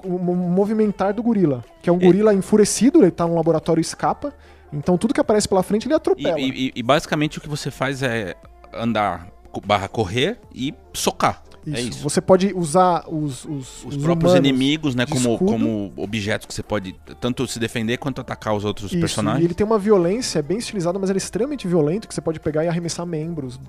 o, 0.03 0.09
movimentar 0.09 1.13
do 1.13 1.23
gorila. 1.23 1.63
Que 1.81 1.89
é 1.89 1.93
um 1.93 1.97
É. 1.97 1.99
gorila 2.05 2.33
enfurecido, 2.33 3.01
ele 3.01 3.11
tá 3.11 3.25
no 3.25 3.33
laboratório 3.35 3.79
e 3.79 3.81
escapa. 3.81 4.33
Então 4.73 4.97
tudo 4.97 5.13
que 5.13 5.21
aparece 5.21 5.47
pela 5.47 5.63
frente 5.63 5.87
ele 5.87 5.93
E, 5.93 5.95
atropela. 5.95 6.39
e- 6.39 6.71
e 6.75 6.83
basicamente 6.83 7.37
o 7.37 7.41
que 7.41 7.47
você 7.47 7.71
faz 7.71 8.03
é 8.03 8.35
andar 8.73 9.27
barra 9.65 9.87
correr 9.87 10.37
e 10.53 10.73
socar. 10.93 11.41
É 11.67 11.79
isso. 11.81 12.03
Você 12.03 12.21
pode 12.21 12.53
usar 12.53 13.05
os, 13.07 13.43
os, 13.45 13.83
Os, 13.85 13.95
os 13.95 13.97
próprios 14.03 14.35
inimigos, 14.35 14.93
né? 14.93 15.05
Como, 15.07 15.31
escudo. 15.33 15.51
como 15.51 15.93
objetos 15.97 16.45
que 16.45 16.53
você 16.53 16.61
pode 16.61 16.93
tanto 17.19 17.47
se 17.47 17.57
defender 17.57 17.97
quanto 17.97 18.21
atacar 18.21 18.53
os 18.53 18.63
outros 18.63 18.91
Isso, 18.91 18.99
personagens. 18.99 19.41
E 19.41 19.45
ele 19.47 19.55
tem 19.55 19.65
uma 19.65 19.79
violência 19.79 20.43
bem 20.43 20.59
estilizada, 20.59 20.99
mas 20.99 21.09
ele 21.09 21.17
é 21.17 21.23
extremamente 21.23 21.67
violento, 21.67 22.07
que 22.07 22.13
você 22.13 22.21
pode 22.21 22.39
pegar 22.39 22.63
e 22.63 22.67
arremessar 22.67 23.03
membros 23.07 23.59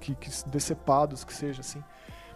que, 0.00 0.14
que 0.16 0.28
decepados, 0.50 1.22
que 1.22 1.32
seja 1.32 1.60
assim. 1.60 1.78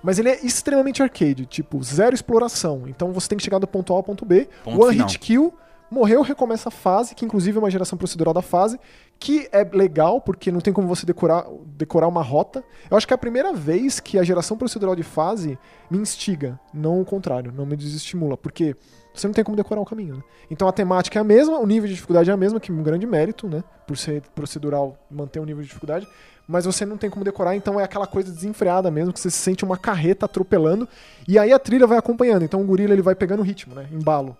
Mas 0.05 0.19
ele 0.19 0.29
é 0.29 0.45
extremamente 0.45 1.03
arcade, 1.03 1.47
tipo, 1.47 1.83
zero 1.83 2.15
exploração. 2.15 2.83
Então 2.87 3.11
você 3.11 3.27
tem 3.27 3.39
que 3.39 3.43
chegar 3.45 3.59
do 3.59 3.67
ponto 3.67 3.93
A 3.95 3.97
ao 3.97 4.03
ponto 4.03 4.25
B, 4.27 4.47
Ponto 4.63 4.79
one 4.83 4.93
final. 4.93 5.09
hit 5.09 5.19
kill, 5.19 5.55
morreu, 5.91 6.21
recomeça 6.21 6.69
a 6.69 6.73
fase, 6.73 7.15
que 7.15 7.25
inclusive 7.25 7.57
é 7.57 7.61
uma 7.61 7.71
geração 7.71 7.97
procedural 7.97 8.35
da 8.35 8.43
fase, 8.43 8.79
que 9.19 9.49
é 9.51 9.65
legal, 9.65 10.21
porque 10.21 10.53
não 10.53 10.61
tem 10.61 10.75
como 10.75 10.87
você 10.87 11.07
decorar, 11.07 11.47
decorar 11.65 12.07
uma 12.07 12.21
rota. 12.23 12.63
Eu 12.91 12.97
acho 12.99 13.07
que 13.07 13.15
é 13.15 13.17
a 13.17 13.19
primeira 13.19 13.53
vez 13.55 13.99
que 13.99 14.19
a 14.19 14.23
geração 14.23 14.59
procedural 14.59 14.95
de 14.95 15.03
fase 15.03 15.59
me 15.91 15.97
instiga, 15.97 16.61
não 16.73 17.01
o 17.01 17.05
contrário, 17.05 17.51
não 17.51 17.65
me 17.65 17.75
desestimula, 17.77 18.37
porque 18.37 18.77
você 19.15 19.27
não 19.27 19.33
tem 19.33 19.45
como 19.45 19.57
decorar 19.57 19.81
o 19.81 19.85
caminho, 19.87 20.17
né? 20.17 20.23
Então 20.51 20.69
a 20.69 20.73
temática 20.73 21.19
é 21.19 21.21
a 21.21 21.25
mesma, 21.25 21.59
o 21.59 21.67
nível 21.67 21.89
de 21.89 21.95
dificuldade 21.95 22.29
é 22.29 22.33
a 22.33 22.37
mesma, 22.37 22.61
que 22.61 22.71
é 22.71 22.75
um 22.75 22.83
grande 22.83 23.07
mérito, 23.07 23.49
né? 23.49 23.63
Por 23.87 23.97
ser 23.97 24.23
procedural, 24.35 24.99
manter 25.11 25.39
o 25.41 25.45
nível 25.47 25.63
de 25.63 25.69
dificuldade, 25.69 26.07
mas 26.47 26.65
você 26.67 26.85
não 26.85 26.97
tem 26.97 27.09
como 27.11 27.25
decorar, 27.25 27.55
então 27.57 27.81
é 27.81 27.85
aquela 27.85 28.07
coisa 28.07 28.31
desenfreada 28.31 28.91
mesmo, 28.91 29.13
que 29.13 29.21
você 29.21 29.31
se 29.31 29.39
sente 29.39 29.65
uma 29.65 29.77
carreta 29.79 30.27
atropelando, 30.27 30.89
e 31.27 31.39
aí 31.39 31.53
a 31.53 31.59
trilha 31.59 31.87
vai 31.87 31.97
acompanhando. 31.99 32.45
Então 32.45 32.61
o 32.61 32.65
gorila 32.65 32.93
ele 32.93 33.03
vai 33.03 33.15
pegando 33.15 33.43
ritmo, 33.43 33.75
né? 33.75 33.87
Embalo. 33.93 34.37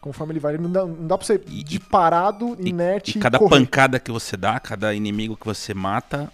Conforme 0.00 0.32
ele 0.34 0.40
vai. 0.40 0.54
Ele 0.54 0.62
não, 0.64 0.70
dá, 0.70 0.84
não 0.84 1.06
dá 1.06 1.16
pra 1.16 1.26
você 1.26 1.40
E- 1.48 1.62
de 1.64 1.78
parado, 1.80 2.56
E, 2.60 2.68
inerte 2.68 3.16
e 3.16 3.20
cada 3.20 3.38
correr. 3.38 3.50
pancada 3.58 3.98
que 3.98 4.10
você 4.12 4.36
dá, 4.36 4.58
cada 4.60 4.92
inimigo 4.92 5.36
que 5.36 5.46
você 5.46 5.72
mata, 5.72 6.30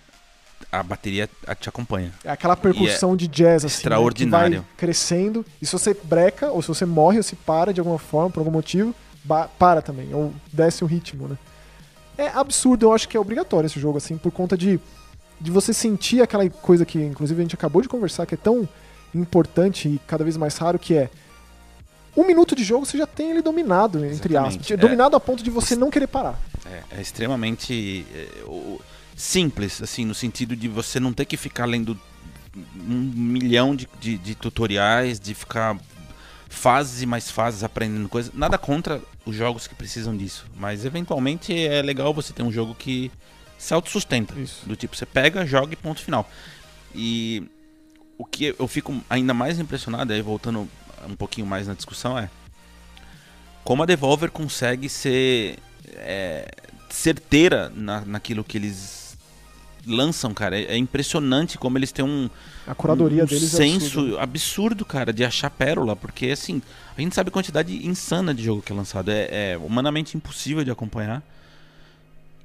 a 0.73 0.83
bateria 0.83 1.29
te 1.61 1.69
acompanha. 1.69 2.12
É 2.25 2.31
aquela 2.31 2.57
percussão 2.57 3.15
de 3.17 3.29
jazz, 3.29 3.65
assim, 3.65 3.75
né, 3.75 3.79
extraordinário. 3.79 4.50
que 4.62 4.67
vai 4.67 4.67
crescendo. 4.77 5.45
E 5.62 5.67
se 5.67 5.73
você 5.73 5.95
breca, 6.03 6.50
ou 6.50 6.61
se 6.62 6.69
você 6.69 6.85
morre, 6.85 7.19
ou 7.19 7.23
se 7.23 7.37
para 7.37 7.73
de 7.73 7.79
alguma 7.81 7.99
forma, 7.99 8.31
por 8.31 8.41
algum 8.41 8.50
motivo, 8.50 8.95
para 9.59 9.81
também. 9.83 10.12
Ou 10.15 10.33
desce 10.53 10.83
o 10.83 10.87
ritmo, 10.87 11.29
né? 11.29 11.37
É 12.19 12.27
absurdo, 12.29 12.87
eu 12.87 12.93
acho 12.93 13.09
que 13.09 13.17
é 13.17 13.21
obrigatório 13.21 13.67
esse 13.67 13.79
jogo, 13.81 13.99
assim, 13.99 14.19
por 14.19 14.31
conta 14.33 14.57
de, 14.59 14.79
de 15.40 15.50
você 15.50 15.73
sentir 15.73 16.20
aquela 16.23 16.49
coisa 16.50 16.85
que, 16.85 16.99
inclusive, 16.99 17.40
a 17.40 17.44
gente 17.44 17.54
acabou 17.54 17.80
de 17.82 17.88
conversar, 17.88 18.26
que 18.26 18.35
é 18.35 18.38
tão 18.38 18.68
importante 19.14 19.88
e 19.88 20.00
cada 20.06 20.23
vez 20.23 20.37
mais 20.37 20.56
raro, 20.56 20.78
que 20.78 20.94
é 20.94 21.11
um 22.16 22.26
minuto 22.26 22.54
de 22.54 22.62
jogo 22.64 22.85
você 22.85 22.99
já 22.99 23.06
tem 23.06 23.30
ele 23.30 23.40
dominado, 23.42 24.04
entre 24.04 24.35
Exatamente, 24.35 24.59
aspas. 24.61 24.70
é. 24.73 24.76
Dominado 24.76 25.16
a 25.16 25.20
ponto 25.20 25.42
de 25.42 25.50
você 25.50 25.75
não 25.76 25.90
querer 25.90 26.06
parar. 26.09 26.38
É, 26.66 26.99
é 26.99 27.00
extremamente 27.00 28.04
é, 28.14 28.28
simples, 29.16 29.80
assim, 29.82 30.04
no 30.04 30.14
sentido 30.14 30.54
de 30.56 30.68
você 30.68 30.99
não 31.00 31.12
ter 31.12 31.25
que 31.25 31.37
ficar 31.37 31.64
lendo 31.66 31.99
um 32.76 32.99
milhão 33.14 33.75
de, 33.76 33.88
de- 34.00 34.18
de 34.18 34.35
tutoriais, 34.35 35.20
de 35.20 35.35
ficar 35.35 35.78
fases 36.49 37.00
e 37.00 37.06
mais 37.06 37.30
fases 37.30 37.62
aprendendo 37.62 38.09
coisas. 38.09 38.32
Nada 38.35 38.59
contra 38.59 39.00
os 39.25 39.37
jogos 39.37 39.68
que 39.68 39.75
precisam 39.75 40.16
disso, 40.16 40.47
mas 40.56 40.85
eventualmente 40.85 41.56
é 41.56 41.80
legal 41.80 42.12
você 42.12 42.32
ter 42.32 42.42
um 42.42 42.50
jogo 42.50 42.75
que 42.75 43.11
se 43.61 43.75
autossustenta. 43.75 44.38
Isso. 44.40 44.67
Do 44.67 44.75
tipo, 44.75 44.97
você 44.97 45.05
pega, 45.05 45.45
joga 45.47 45.75
e 45.75 45.76
ponto 45.76 46.00
final. 46.00 46.29
E 46.95 47.45
o 48.17 48.25
que 48.25 48.55
eu 48.59 48.67
fico 48.67 49.00
ainda 49.09 49.35
mais 49.35 49.59
impressionado, 49.61 50.12
aí 50.12 50.23
voltando 50.23 50.67
um 51.07 51.14
pouquinho 51.14 51.47
mais 51.47 51.69
na 51.69 51.75
discussão, 51.75 52.19
é 52.19 52.29
como 53.62 53.83
a 53.83 53.87
Devolver 53.87 54.31
consegue 54.31 54.88
ser 54.88 55.59
é, 55.97 56.50
certeira 56.88 57.71
na, 57.75 58.00
naquilo 58.00 58.43
que 58.43 58.57
eles 58.57 59.17
lançam, 59.87 60.33
cara. 60.33 60.59
É, 60.59 60.64
é 60.73 60.76
impressionante 60.76 61.59
como 61.59 61.76
eles 61.76 61.93
têm 61.93 62.05
um, 62.05 62.31
A 62.67 62.75
curadoria 62.75 63.25
um 63.25 63.26
deles 63.26 63.52
é 63.55 63.57
senso 63.59 64.00
absurda. 64.00 64.23
absurdo, 64.23 64.85
cara, 64.87 65.12
de 65.12 65.23
achar 65.23 65.50
pérola, 65.50 65.95
porque 65.95 66.29
assim, 66.29 66.62
a 66.97 67.00
gente 67.00 67.14
sabe 67.14 67.29
a 67.29 67.33
quantidade 67.33 67.87
insana 67.87 68.35
de 68.35 68.43
jogo 68.43 68.62
que 68.62 68.73
é 68.73 68.75
lançado, 68.75 69.11
é, 69.11 69.52
é 69.52 69.59
humanamente 69.59 70.17
impossível 70.17 70.64
de 70.64 70.71
acompanhar. 70.71 71.23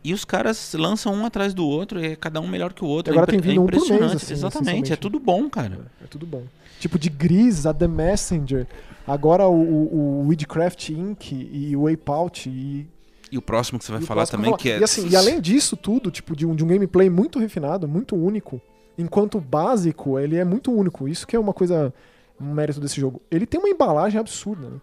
E 0.05 0.13
os 0.13 0.23
caras 0.23 0.75
lançam 0.75 1.11
um 1.15 1.25
atrás 1.25 1.51
do 1.51 1.65
outro, 1.65 1.99
e 1.99 2.11
é 2.11 2.15
cada 2.15 2.39
um 2.39 2.47
melhor 2.47 2.73
que 2.73 2.85
o 2.85 2.87
outro. 2.87 3.11
E 3.11 3.17
agora 3.17 3.31
é, 3.31 3.33
tem 3.33 3.41
vindo 3.41 3.59
é 3.59 3.59
um 3.59 3.65
por 3.65 3.89
mês, 3.89 4.13
assim, 4.13 4.33
Exatamente, 4.33 4.93
é 4.93 4.95
tudo 4.95 5.19
bom, 5.19 5.49
cara. 5.49 5.91
É 5.99 6.05
tudo 6.05 6.27
bom. 6.27 6.43
Tipo, 6.79 6.99
de 6.99 7.09
Gris 7.09 7.65
a 7.65 7.73
The 7.73 7.87
Messenger, 7.87 8.67
agora 9.07 9.47
o, 9.47 9.55
o, 9.55 10.21
o 10.21 10.27
Weedcraft 10.27 10.89
Inc. 10.89 11.31
e 11.31 11.75
o 11.75 11.87
Ape-Out 11.87 12.47
e... 12.47 12.85
E 13.31 13.37
o 13.39 13.41
próximo 13.41 13.79
que 13.79 13.85
você 13.85 13.93
vai 13.93 14.01
falar 14.01 14.27
também, 14.27 14.51
vou 14.51 14.59
que 14.59 14.69
é. 14.69 14.79
E, 14.79 14.83
assim, 14.83 15.09
e 15.09 15.15
além 15.15 15.41
disso 15.41 15.75
tudo, 15.75 16.11
tipo, 16.11 16.35
de 16.35 16.45
um, 16.45 16.55
de 16.55 16.63
um 16.63 16.67
gameplay 16.67 17.09
muito 17.09 17.39
refinado, 17.39 17.87
muito 17.87 18.15
único, 18.15 18.61
enquanto 18.95 19.39
o 19.39 19.41
básico, 19.41 20.19
ele 20.19 20.35
é 20.35 20.45
muito 20.45 20.71
único. 20.71 21.07
Isso 21.07 21.25
que 21.25 21.35
é 21.35 21.39
uma 21.39 21.51
coisa, 21.51 21.91
um 22.39 22.53
mérito 22.53 22.79
desse 22.79 23.01
jogo. 23.01 23.19
Ele 23.31 23.47
tem 23.47 23.59
uma 23.59 23.69
embalagem 23.69 24.19
absurda, 24.19 24.69
né? 24.69 24.77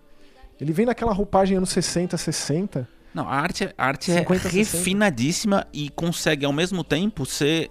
Ele 0.61 0.73
vem 0.73 0.85
naquela 0.85 1.13
roupagem 1.13 1.57
anos 1.57 1.71
60, 1.71 2.17
60. 2.17 2.89
Não, 3.15 3.29
a 3.29 3.35
arte, 3.35 3.69
a 3.77 3.87
arte 3.87 4.11
50, 4.13 4.35
é 4.35 4.51
60. 4.51 4.77
refinadíssima 4.79 5.67
e 5.73 5.91
consegue 5.91 6.45
ao 6.47 6.53
mesmo 6.53 6.83
tempo 6.83 7.27
ser 7.27 7.71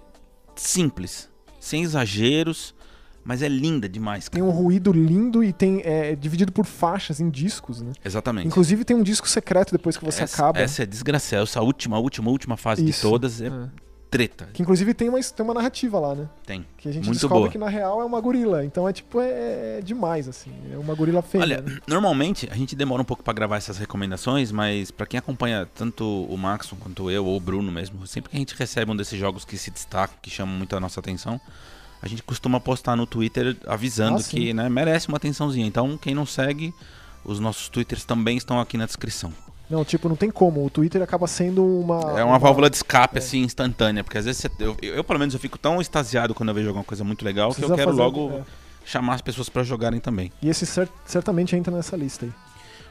simples, 0.56 1.30
sem 1.60 1.84
exageros, 1.84 2.76
mas 3.24 3.42
é 3.42 3.48
linda 3.48 3.88
demais, 3.88 4.28
Tem 4.30 4.42
cara. 4.42 4.52
um 4.52 4.56
ruído 4.56 4.92
lindo 4.92 5.44
e 5.44 5.54
tem 5.54 5.82
é, 5.84 6.16
dividido 6.16 6.52
por 6.52 6.66
faixas 6.66 7.20
em 7.20 7.30
discos, 7.30 7.82
né? 7.82 7.92
Exatamente. 8.04 8.48
Inclusive 8.48 8.84
tem 8.84 8.96
um 8.96 9.04
disco 9.04 9.28
secreto 9.30 9.72
depois 9.72 9.96
que 9.98 10.04
você 10.04 10.24
essa, 10.24 10.36
acaba. 10.44 10.60
essa 10.60 10.84
é 10.84 10.86
desgraçada, 10.86 11.44
essa 11.44 11.62
última, 11.62 12.00
última, 12.00 12.30
última 12.30 12.58
fase 12.58 12.84
Isso. 12.84 13.02
de 13.02 13.02
todas 13.10 13.42
é 13.42 13.48
É. 13.48 13.70
treta. 14.12 14.50
Que 14.54 14.62
inclusive 14.62 14.94
tem 14.94 15.08
uma, 15.08 15.20
tem 15.24 15.44
uma 15.44 15.54
narrativa 15.54 15.98
lá, 15.98 16.14
né? 16.14 16.28
Tem. 16.46 16.66
Que 16.78 16.90
a 16.90 16.92
gente 16.92 17.06
Muito 17.06 17.18
descobre 17.18 17.40
boa. 17.40 17.50
que 17.50 17.58
na 17.58 17.70
real 17.70 18.02
é 18.02 18.06
uma 18.06 18.20
gorila. 18.20 18.64
Então 18.66 18.88
é 18.88 18.92
tipo, 18.92 19.22
é, 19.22 19.78
é 19.78 19.82
demais, 19.82 20.28
assim. 20.28 20.52
É 20.72 20.78
uma 20.78 20.94
gorila 20.94 21.22
fêmea. 21.22 21.46
Olha, 21.46 21.62
né? 21.62 21.80
normalmente 21.88 22.48
a 22.52 22.56
gente 22.56 22.76
demora 22.76 23.02
um 23.02 23.06
pouco 23.06 23.24
pra 23.24 23.32
gravar 23.34 23.56
essas 23.56 23.78
recomendações, 23.78 24.52
mas 24.52 24.92
pra 24.92 25.08
quem 25.08 25.18
acompanha 25.18 25.66
tanto 25.74 26.04
o 26.06 26.38
Maxon 26.38 26.76
quanto 26.76 27.10
eu 27.10 27.26
ou 27.26 27.38
o 27.38 27.40
Bruno 27.40 27.72
mesmo, 27.72 28.06
sempre 28.06 28.30
que 28.30 28.36
a 28.36 28.40
gente 28.40 28.54
recebe 28.54 28.92
um 28.92 28.96
desses 28.96 29.18
jogos 29.18 29.46
que 29.46 29.58
se 29.58 29.72
destacam, 29.72 30.18
que 30.22 30.30
chamam 30.30 30.54
muito 30.56 30.76
a 30.76 30.80
nossa 30.82 31.00
atenção, 31.00 31.40
a 32.02 32.08
gente 32.08 32.22
costuma 32.22 32.60
postar 32.60 32.98
no 32.98 33.08
Twitter 33.08 33.56
avisando 33.66 34.20
Ah, 34.20 34.24
que 34.24 34.54
né, 34.54 34.68
merece 34.68 35.08
uma 35.08 35.16
atençãozinha. 35.18 35.66
Então, 35.66 35.98
quem 35.98 36.14
não 36.14 36.26
segue, 36.26 36.74
os 37.24 37.40
nossos 37.40 37.70
Twitters 37.70 38.04
também 38.04 38.36
estão 38.36 38.60
aqui 38.60 38.76
na 38.78 38.86
descrição. 38.86 39.32
Não, 39.72 39.86
tipo, 39.86 40.10
não 40.10 40.16
tem 40.18 40.30
como. 40.30 40.66
O 40.66 40.70
Twitter 40.70 41.02
acaba 41.02 41.26
sendo 41.28 41.64
uma. 41.66 42.20
é 42.20 42.24
uma, 42.24 42.38
válvula 42.38 42.70
de 42.70 42.76
escape, 42.76 43.16
é. 43.16 43.20
assim, 43.20 43.40
instantânea, 43.40 44.04
porque 44.04 44.18
às 44.18 44.26
vezes 44.26 44.42
você- 44.42 44.52
eu, 44.60 44.76
eu, 44.82 45.04
pelo 45.04 45.18
menos, 45.18 45.34
eu 45.34 45.40
fico 45.40 45.58
tão 45.58 45.80
extasiado 45.82 46.36
quando 46.36 46.50
eu 46.50 46.56
vejo 46.56 46.68
alguma 46.68 46.84
coisa 46.84 47.04
muito 47.04 47.24
legal 47.24 47.50
que 47.52 47.64
eu 47.64 47.68
Precisa 47.70 47.76
quero 47.78 47.92
fazer- 47.92 48.02
logo 48.02 48.32
é. 48.38 48.44
chamar 48.86 49.16
as 49.16 49.22
pessoas 49.22 49.48
pra 49.48 49.64
jogarem 49.64 50.00
também. 50.02 50.32
E 50.42 50.50
esse 50.50 50.66
cer- 50.66 50.90
certamente 51.06 51.56
entra 51.56 51.74
nessa 51.74 51.96
lista 51.96 52.26
aí. 52.26 52.34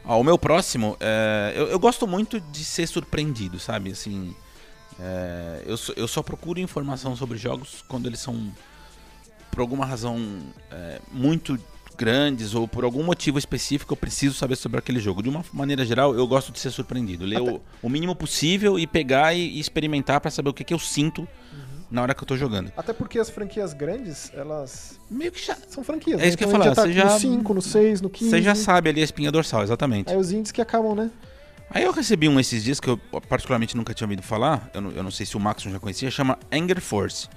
Ó, 0.05 0.19
o 0.19 0.25
meu 0.25 0.39
próximo, 0.39 0.97
é, 0.99 1.53
eu, 1.55 1.67
eu 1.69 1.79
gosto 1.79 2.07
muito 2.07 2.41
de 2.41 2.65
ser 2.65 2.87
surpreendido, 2.87 3.59
sabe? 3.61 3.91
Assim, 3.91 4.35
é, 4.99 5.63
eu, 5.67 5.77
só, 5.77 5.93
eu 5.95 6.09
só 6.09 6.23
procuro 6.23 6.59
informação 6.59 7.15
sobre 7.15 7.37
jogos 7.37 7.85
quando 7.87 8.07
eles 8.07 8.21
são, 8.21 8.51
por 9.51 9.61
alguma 9.61 9.85
razão, 9.85 10.19
é, 10.71 10.99
muito 11.13 11.59
grandes 11.97 12.55
ou 12.55 12.67
por 12.67 12.85
algum 12.85 13.03
motivo 13.03 13.39
específico 13.39 13.93
eu 13.93 13.97
preciso 13.97 14.35
saber 14.35 14.57
sobre 14.57 14.79
aquele 14.79 15.01
jogo. 15.01 15.23
De 15.23 15.29
uma 15.29 15.45
maneira 15.53 15.85
geral, 15.85 16.15
eu 16.15 16.27
gosto 16.27 16.53
de 16.53 16.59
ser 16.59 16.71
surpreendido. 16.71 17.25
Ler 17.25 17.41
o, 17.41 17.61
o 17.83 17.89
mínimo 17.89 18.15
possível 18.15 18.79
e 18.79 18.87
pegar 18.87 19.35
e, 19.35 19.41
e 19.41 19.61
experimentar 19.61 20.21
pra 20.21 20.31
saber 20.31 20.51
o 20.51 20.55
que, 20.55 20.65
que 20.65 20.75
eu 20.75 20.79
sinto 20.79 21.27
na 21.91 22.03
hora 22.03 22.15
que 22.15 22.23
eu 22.23 22.27
tô 22.27 22.37
jogando. 22.37 22.73
Até 22.77 22.93
porque 22.93 23.19
as 23.19 23.29
franquias 23.29 23.73
grandes, 23.73 24.31
elas 24.35 24.99
Meio 25.11 25.33
que 25.33 25.45
já, 25.45 25.57
são 25.69 25.83
franquias. 25.83 26.21
É 26.21 26.23
né? 26.23 26.29
isso 26.29 26.39
que 26.39 26.45
eu 26.45 26.49
então 26.49 26.63
ia 26.65 26.71
a 26.71 26.75
falar, 26.75 26.87
gente 26.87 26.95
você 26.95 27.01
já 27.01 27.09
tá 27.09 27.19
já- 27.19 27.29
no 27.29 27.37
5, 27.37 27.55
no 27.55 27.63
6, 27.63 28.01
no 28.01 28.11
15. 28.11 28.31
você 28.31 28.43
já 28.43 28.55
sabe 28.55 28.91
ali 28.91 29.01
a 29.01 29.05
espinha 29.05 29.33
dorsal, 29.33 29.63
exatamente. 29.63 30.11
Aí 30.11 30.17
os 30.17 30.31
indies 30.31 30.53
que 30.53 30.63
acabam, 30.63 30.95
né? 30.95 31.11
Aí 31.73 31.85
eu 31.85 31.93
recebi 31.93 32.29
um 32.29 32.39
esses 32.41 32.65
dias 32.65 32.81
que 32.81 32.89
eu 32.89 32.97
particularmente 33.29 33.77
nunca 33.77 33.95
tinha 33.95 34.05
ouvido 34.07 34.23
falar, 34.23 34.69
eu 34.75 34.81
não, 34.81 34.91
eu 34.91 35.03
não 35.03 35.11
sei 35.11 35.25
se 35.25 35.37
o 35.37 35.41
Maxon 35.41 35.71
já 35.71 35.79
conhecia, 35.79 36.11
chama 36.11 36.39
Anger 36.51 36.81
Force. 36.81 37.29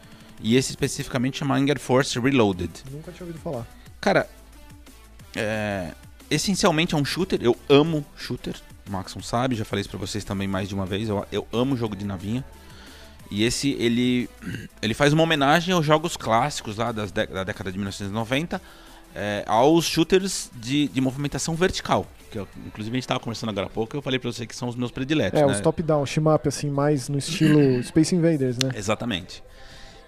E 0.41 0.55
esse 0.55 0.71
especificamente 0.71 1.37
chama 1.37 1.55
Anger 1.55 1.79
Force 1.79 2.19
Reloaded. 2.19 2.71
Nunca 2.91 3.11
tinha 3.11 3.25
ouvido 3.27 3.39
falar. 3.41 3.65
Cara, 4.01 4.27
é, 5.35 5.91
essencialmente 6.29 6.95
é 6.95 6.97
um 6.97 7.05
shooter, 7.05 7.39
eu 7.41 7.55
amo 7.69 8.05
shooter. 8.15 8.55
O 8.87 8.91
Maxon 8.91 9.21
sabe, 9.21 9.55
já 9.55 9.63
falei 9.63 9.81
isso 9.81 9.89
pra 9.89 9.99
vocês 9.99 10.23
também 10.23 10.47
mais 10.47 10.67
de 10.67 10.75
uma 10.75 10.85
vez. 10.85 11.07
Eu, 11.07 11.25
eu 11.31 11.47
amo 11.53 11.77
jogo 11.77 11.95
de 11.95 12.05
navinha. 12.05 12.43
E 13.31 13.43
esse, 13.43 13.71
ele, 13.79 14.29
ele 14.81 14.93
faz 14.93 15.13
uma 15.13 15.23
homenagem 15.23 15.73
aos 15.73 15.85
jogos 15.85 16.15
clássicos 16.15 16.77
lá 16.77 16.91
das 16.91 17.11
da 17.11 17.43
década 17.43 17.71
de 17.71 17.77
1990, 17.77 18.61
é, 19.15 19.43
aos 19.47 19.85
shooters 19.85 20.51
de, 20.55 20.87
de 20.89 21.01
movimentação 21.01 21.55
vertical. 21.55 22.05
Que 22.29 22.39
eu, 22.39 22.47
inclusive 22.65 22.93
a 22.93 22.97
gente 22.97 23.03
estava 23.03 23.19
conversando 23.19 23.49
agora 23.49 23.67
há 23.67 23.69
pouco, 23.69 23.95
eu 23.95 24.01
falei 24.01 24.19
para 24.19 24.31
você 24.31 24.45
que 24.45 24.55
são 24.55 24.67
os 24.67 24.75
meus 24.75 24.91
prediletos. 24.91 25.39
É, 25.39 25.45
né? 25.45 25.51
os 25.51 25.61
top-down, 25.61 26.05
shmup, 26.05 26.47
assim, 26.47 26.69
mais 26.69 27.09
no 27.09 27.17
estilo 27.17 27.81
Space 27.83 28.13
Invaders, 28.13 28.57
né? 28.57 28.71
Exatamente. 28.75 29.41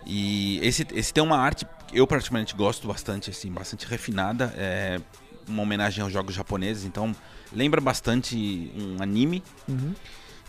E 0.06 0.60
esse, 0.62 0.86
esse 0.94 1.14
tem 1.14 1.24
uma 1.24 1.38
arte 1.38 1.66
que 1.88 1.98
eu 2.00 2.06
particularmente 2.06 2.56
gosto 2.56 2.88
bastante, 2.88 3.30
assim, 3.30 3.52
bastante 3.52 3.86
refinada. 3.86 4.54
É 4.58 5.00
uma 5.48 5.62
homenagem 5.62 6.04
aos 6.04 6.12
jogos 6.12 6.34
japoneses, 6.34 6.86
então 6.86 7.16
lembra 7.52 7.80
bastante 7.80 8.72
um 8.76 9.02
anime. 9.02 9.44
Uhum. 9.68 9.94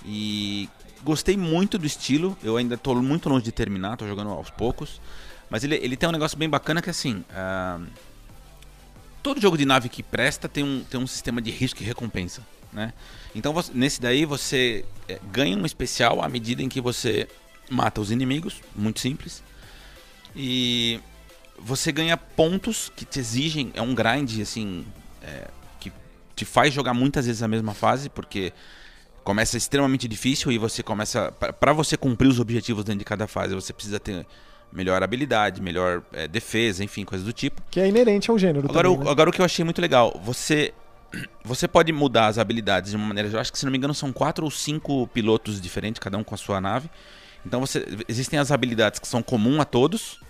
E 0.04 0.68
gostei 1.02 1.36
muito 1.36 1.78
do 1.78 1.86
estilo. 1.86 2.36
Eu 2.42 2.56
ainda 2.56 2.74
estou 2.74 3.00
muito 3.02 3.28
longe 3.28 3.44
de 3.44 3.52
terminar, 3.52 3.94
estou 3.94 4.08
jogando 4.08 4.30
aos 4.30 4.50
poucos. 4.50 5.00
Mas 5.48 5.64
ele, 5.64 5.76
ele 5.76 5.96
tem 5.96 6.08
um 6.08 6.12
negócio 6.12 6.36
bem 6.36 6.48
bacana 6.48 6.82
que 6.82 6.90
assim. 6.90 7.24
Uh, 7.30 7.86
todo 9.22 9.40
jogo 9.40 9.56
de 9.56 9.64
nave 9.64 9.88
que 9.88 10.02
presta 10.02 10.48
tem 10.48 10.62
um, 10.62 10.84
tem 10.84 11.00
um 11.00 11.06
sistema 11.06 11.40
de 11.40 11.50
risco 11.50 11.82
e 11.82 11.84
recompensa. 11.84 12.42
Né? 12.72 12.92
Então 13.34 13.52
você, 13.52 13.72
nesse 13.74 14.00
daí 14.00 14.24
você 14.24 14.84
é, 15.08 15.18
ganha 15.32 15.56
um 15.56 15.64
especial 15.64 16.22
à 16.22 16.28
medida 16.28 16.62
em 16.62 16.68
que 16.68 16.80
você 16.80 17.28
mata 17.70 18.00
os 18.00 18.10
inimigos, 18.10 18.60
muito 18.74 19.00
simples. 19.00 19.42
E 20.34 21.00
você 21.58 21.90
ganha 21.90 22.16
pontos 22.16 22.92
que 22.94 23.04
te 23.04 23.18
exigem, 23.18 23.72
é 23.74 23.82
um 23.82 23.94
grind 23.94 24.40
assim, 24.40 24.84
é, 25.22 25.48
que 25.80 25.92
te 26.34 26.44
faz 26.44 26.72
jogar 26.72 26.94
muitas 26.94 27.26
vezes 27.26 27.42
a 27.42 27.48
mesma 27.48 27.74
fase, 27.74 28.08
porque 28.08 28.52
começa 29.24 29.56
extremamente 29.56 30.06
difícil 30.06 30.52
e 30.52 30.58
você 30.58 30.82
começa 30.82 31.32
para 31.32 31.72
você 31.72 31.96
cumprir 31.96 32.28
os 32.28 32.38
objetivos 32.38 32.84
dentro 32.84 33.00
de 33.00 33.04
cada 33.04 33.26
fase, 33.26 33.54
você 33.54 33.72
precisa 33.72 33.98
ter 33.98 34.26
melhor 34.72 35.02
habilidade, 35.02 35.62
melhor 35.62 36.02
é, 36.12 36.28
defesa, 36.28 36.84
enfim, 36.84 37.04
coisas 37.04 37.26
do 37.26 37.32
tipo. 37.32 37.62
Que 37.70 37.80
é 37.80 37.88
inerente 37.88 38.30
ao 38.30 38.38
gênero. 38.38 38.68
Agora, 38.68 38.88
também, 38.88 39.00
o, 39.00 39.04
né? 39.04 39.10
agora 39.10 39.30
o 39.30 39.32
que 39.32 39.40
eu 39.40 39.44
achei 39.44 39.64
muito 39.64 39.80
legal, 39.80 40.20
você 40.22 40.72
você 41.44 41.66
pode 41.66 41.92
mudar 41.92 42.26
as 42.26 42.38
habilidades 42.38 42.90
de 42.90 42.96
uma 42.96 43.06
maneira, 43.06 43.28
eu 43.30 43.40
acho 43.40 43.52
que 43.52 43.58
se 43.58 43.64
não 43.64 43.72
me 43.72 43.78
engano 43.78 43.94
são 43.94 44.12
quatro 44.12 44.44
ou 44.44 44.50
cinco 44.50 45.06
pilotos 45.08 45.60
diferentes, 45.60 45.98
cada 45.98 46.18
um 46.18 46.24
com 46.24 46.34
a 46.34 46.38
sua 46.38 46.60
nave. 46.60 46.90
Então 47.46 47.60
você 47.60 47.86
existem 48.08 48.38
as 48.38 48.50
habilidades 48.50 48.98
que 48.98 49.06
são 49.06 49.22
comuns 49.22 49.60
a 49.60 49.64
todos, 49.64 50.20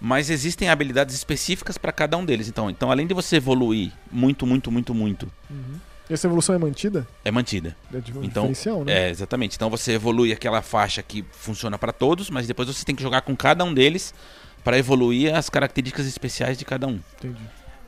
mas 0.00 0.30
existem 0.30 0.68
habilidades 0.68 1.14
específicas 1.14 1.76
para 1.76 1.90
cada 1.90 2.16
um 2.16 2.24
deles. 2.24 2.48
Então, 2.48 2.70
então 2.70 2.90
além 2.90 3.06
de 3.06 3.14
você 3.14 3.36
evoluir 3.36 3.92
muito, 4.10 4.46
muito, 4.46 4.70
muito, 4.70 4.94
muito, 4.94 5.30
uhum. 5.50 5.74
essa 6.08 6.26
evolução 6.26 6.54
é 6.54 6.58
mantida? 6.58 7.06
É 7.24 7.30
mantida. 7.30 7.76
É 7.92 7.98
de 7.98 8.16
um 8.16 8.22
então, 8.22 8.52
né? 8.84 9.06
É, 9.06 9.10
exatamente. 9.10 9.56
Então 9.56 9.68
você 9.68 9.92
evolui 9.92 10.32
aquela 10.32 10.62
faixa 10.62 11.02
que 11.02 11.24
funciona 11.32 11.76
para 11.76 11.92
todos, 11.92 12.30
mas 12.30 12.46
depois 12.46 12.68
você 12.68 12.84
tem 12.84 12.94
que 12.94 13.02
jogar 13.02 13.22
com 13.22 13.36
cada 13.36 13.64
um 13.64 13.74
deles 13.74 14.14
para 14.62 14.78
evoluir 14.78 15.34
as 15.34 15.50
características 15.50 16.06
especiais 16.06 16.56
de 16.56 16.64
cada 16.64 16.86
um. 16.86 17.00
Entendi. 17.16 17.42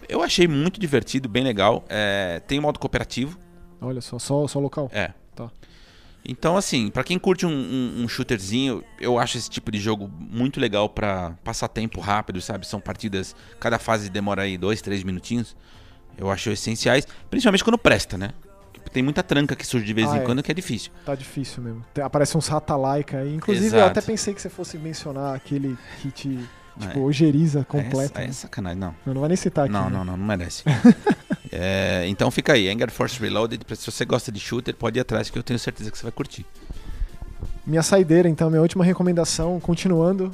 Eu 0.08 0.22
achei 0.22 0.48
muito 0.48 0.80
divertido, 0.80 1.28
bem 1.28 1.44
legal. 1.44 1.84
É, 1.88 2.40
tem 2.48 2.58
modo 2.58 2.80
cooperativo. 2.80 3.38
Olha 3.80 4.00
só, 4.00 4.18
só, 4.18 4.46
só 4.48 4.58
local. 4.58 4.90
É. 4.92 5.12
Então, 6.24 6.56
assim, 6.56 6.90
para 6.90 7.02
quem 7.02 7.18
curte 7.18 7.46
um, 7.46 7.50
um, 7.50 8.02
um, 8.04 8.08
shooterzinho, 8.08 8.84
eu 9.00 9.18
acho 9.18 9.38
esse 9.38 9.48
tipo 9.48 9.70
de 9.72 9.78
jogo 9.78 10.08
muito 10.18 10.60
legal 10.60 10.88
para 10.88 11.32
passar 11.42 11.66
tempo 11.68 11.98
rápido, 12.00 12.40
sabe? 12.40 12.66
São 12.66 12.80
partidas, 12.80 13.34
cada 13.58 13.78
fase 13.78 14.10
demora 14.10 14.42
aí 14.42 14.58
dois, 14.58 14.82
três 14.82 15.02
minutinhos. 15.02 15.56
Eu 16.18 16.30
acho 16.30 16.50
essenciais, 16.50 17.06
principalmente 17.30 17.64
quando 17.64 17.78
presta, 17.78 18.18
né? 18.18 18.30
Tem 18.92 19.02
muita 19.02 19.22
tranca 19.22 19.54
que 19.54 19.64
surge 19.66 19.86
de 19.86 19.92
vez 19.94 20.08
Ah, 20.10 20.16
em 20.16 20.20
é. 20.20 20.22
quando 20.24 20.42
que 20.42 20.50
é 20.50 20.54
difícil. 20.54 20.90
Tá 21.04 21.14
difícil 21.14 21.62
mesmo. 21.62 21.84
Tem- 21.94 22.02
Aparece 22.02 22.36
uns 22.36 22.48
ratalaika 22.48 23.18
aí. 23.18 23.34
Inclusive, 23.34 23.66
eu 23.66 23.78
Exato. 23.80 23.98
até 23.98 24.00
pensei 24.00 24.34
que 24.34 24.42
você 24.42 24.48
fosse 24.50 24.76
mencionar 24.78 25.34
aquele 25.34 25.78
kit, 26.02 26.38
tipo, 26.78 26.98
É. 26.98 27.02
ojeriza 27.02 27.60
Aí 27.60 27.64
completo. 27.64 28.18
é, 28.18 28.24
é 28.24 28.26
né? 28.26 28.32
sacanagem, 28.32 28.78
não. 28.78 28.94
Não, 29.04 29.14
não 29.14 29.20
vai 29.20 29.28
nem 29.28 29.36
citar 29.36 29.64
aqui. 29.64 29.72
Não, 29.72 29.84
né? 29.84 29.90
não, 29.90 30.04
não, 30.04 30.16
não 30.16 30.26
merece. 30.26 30.64
É, 31.52 32.04
então 32.06 32.30
fica 32.30 32.52
aí, 32.52 32.68
Anger 32.68 32.92
Force 32.92 33.18
Reloaded. 33.18 33.64
Se 33.76 33.90
você 33.90 34.04
gosta 34.04 34.30
de 34.30 34.38
shooter, 34.38 34.72
pode 34.72 34.98
ir 34.98 35.00
atrás 35.00 35.28
que 35.30 35.36
eu 35.36 35.42
tenho 35.42 35.58
certeza 35.58 35.90
que 35.90 35.98
você 35.98 36.04
vai 36.04 36.12
curtir. 36.12 36.46
Minha 37.66 37.82
saideira, 37.82 38.28
então, 38.28 38.48
minha 38.48 38.62
última 38.62 38.84
recomendação, 38.84 39.58
continuando 39.58 40.32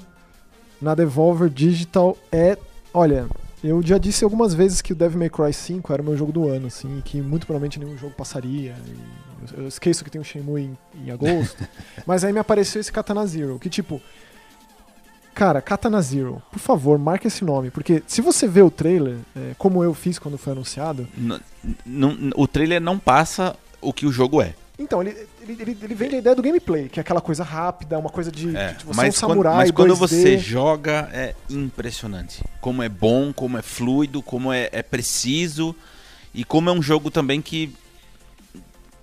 na 0.81 0.95
Devolver 0.95 1.49
Digital, 1.49 2.17
é. 2.31 2.59
Olha, 2.93 3.27
eu 3.65 3.83
já 3.83 3.99
disse 3.99 4.25
algumas 4.25 4.53
vezes 4.53 4.83
que 4.83 4.93
o 4.93 4.97
Devil 4.97 5.19
May 5.19 5.31
Cry 5.31 5.53
5 5.53 5.91
era 5.93 6.03
o 6.03 6.05
meu 6.05 6.17
jogo 6.17 6.33
do 6.33 6.49
ano, 6.49 6.67
assim, 6.67 6.99
e 6.99 7.03
que 7.03 7.21
muito 7.21 7.47
provavelmente 7.47 7.79
nenhum 7.81 7.97
jogo 7.97 8.15
passaria. 8.15 8.75
eu, 9.57 9.67
esqueço 9.67 10.05
que 10.05 10.11
tem 10.11 10.21
o 10.21 10.25
Shenmue 10.25 10.63
em, 10.63 10.79
em 11.03 11.11
agosto. 11.11 11.67
mas 12.07 12.25
aí 12.25 12.33
me 12.33 12.39
apareceu 12.39 12.81
esse 12.81 12.93
Katana 12.93 13.27
Zero, 13.27 13.59
que 13.59 13.71
tipo. 13.71 14.01
Cara, 15.37 15.61
Katana 15.61 16.01
Zero, 16.01 16.43
por 16.51 16.59
favor, 16.59 16.99
marque 16.99 17.27
esse 17.27 17.45
nome, 17.45 17.71
porque 17.71 18.03
se 18.07 18.23
você 18.23 18.49
vê 18.49 18.63
o 18.63 18.71
trailer, 18.71 19.19
é, 19.37 19.53
como 19.59 19.85
eu 19.85 19.93
fiz 19.93 20.19
quando 20.19 20.39
foi 20.39 20.55
anunciado, 20.55 21.07
o 22.35 22.49
trailer 22.49 22.81
não 22.81 22.99
passa 22.99 23.55
o 23.79 23.93
que 23.93 24.07
o 24.07 24.11
jogo 24.11 24.41
é. 24.41 24.55
Então, 24.79 25.03
ele, 25.03 25.29
ele, 25.43 25.57
ele, 25.61 25.79
ele 25.83 25.95
vende 25.95 26.15
a 26.15 26.19
ideia 26.21 26.35
do 26.35 26.41
gameplay, 26.41 26.89
que 26.89 26.99
é 26.99 27.03
aquela 27.03 27.21
coisa 27.21 27.45
rápida, 27.45 27.99
uma 27.99 28.09
coisa 28.09 28.33
de, 28.33 28.57
É, 28.57 28.73
de 28.73 28.87
você 28.87 28.97
mas, 28.97 29.15
é 29.15 29.19
um 29.19 29.29
quando, 29.29 29.31
samurai, 29.35 29.57
mas 29.57 29.71
quando 29.73 29.93
2D. 29.93 29.99
você 29.99 30.39
joga 30.39 31.11
é 31.13 31.35
impressionante. 31.51 32.43
Como 32.59 32.83
é 32.83 32.89
bom, 32.89 33.31
como 33.31 33.59
é 33.59 33.63
fluido, 33.63 34.23
como 34.23 34.51
é, 34.51 34.71
é 34.73 34.83
preciso 34.83 35.77
e 36.33 36.45
como 36.45 36.71
é 36.71 36.73
um 36.73 36.81
jogo 36.81 37.11
também 37.11 37.43
que. 37.43 37.75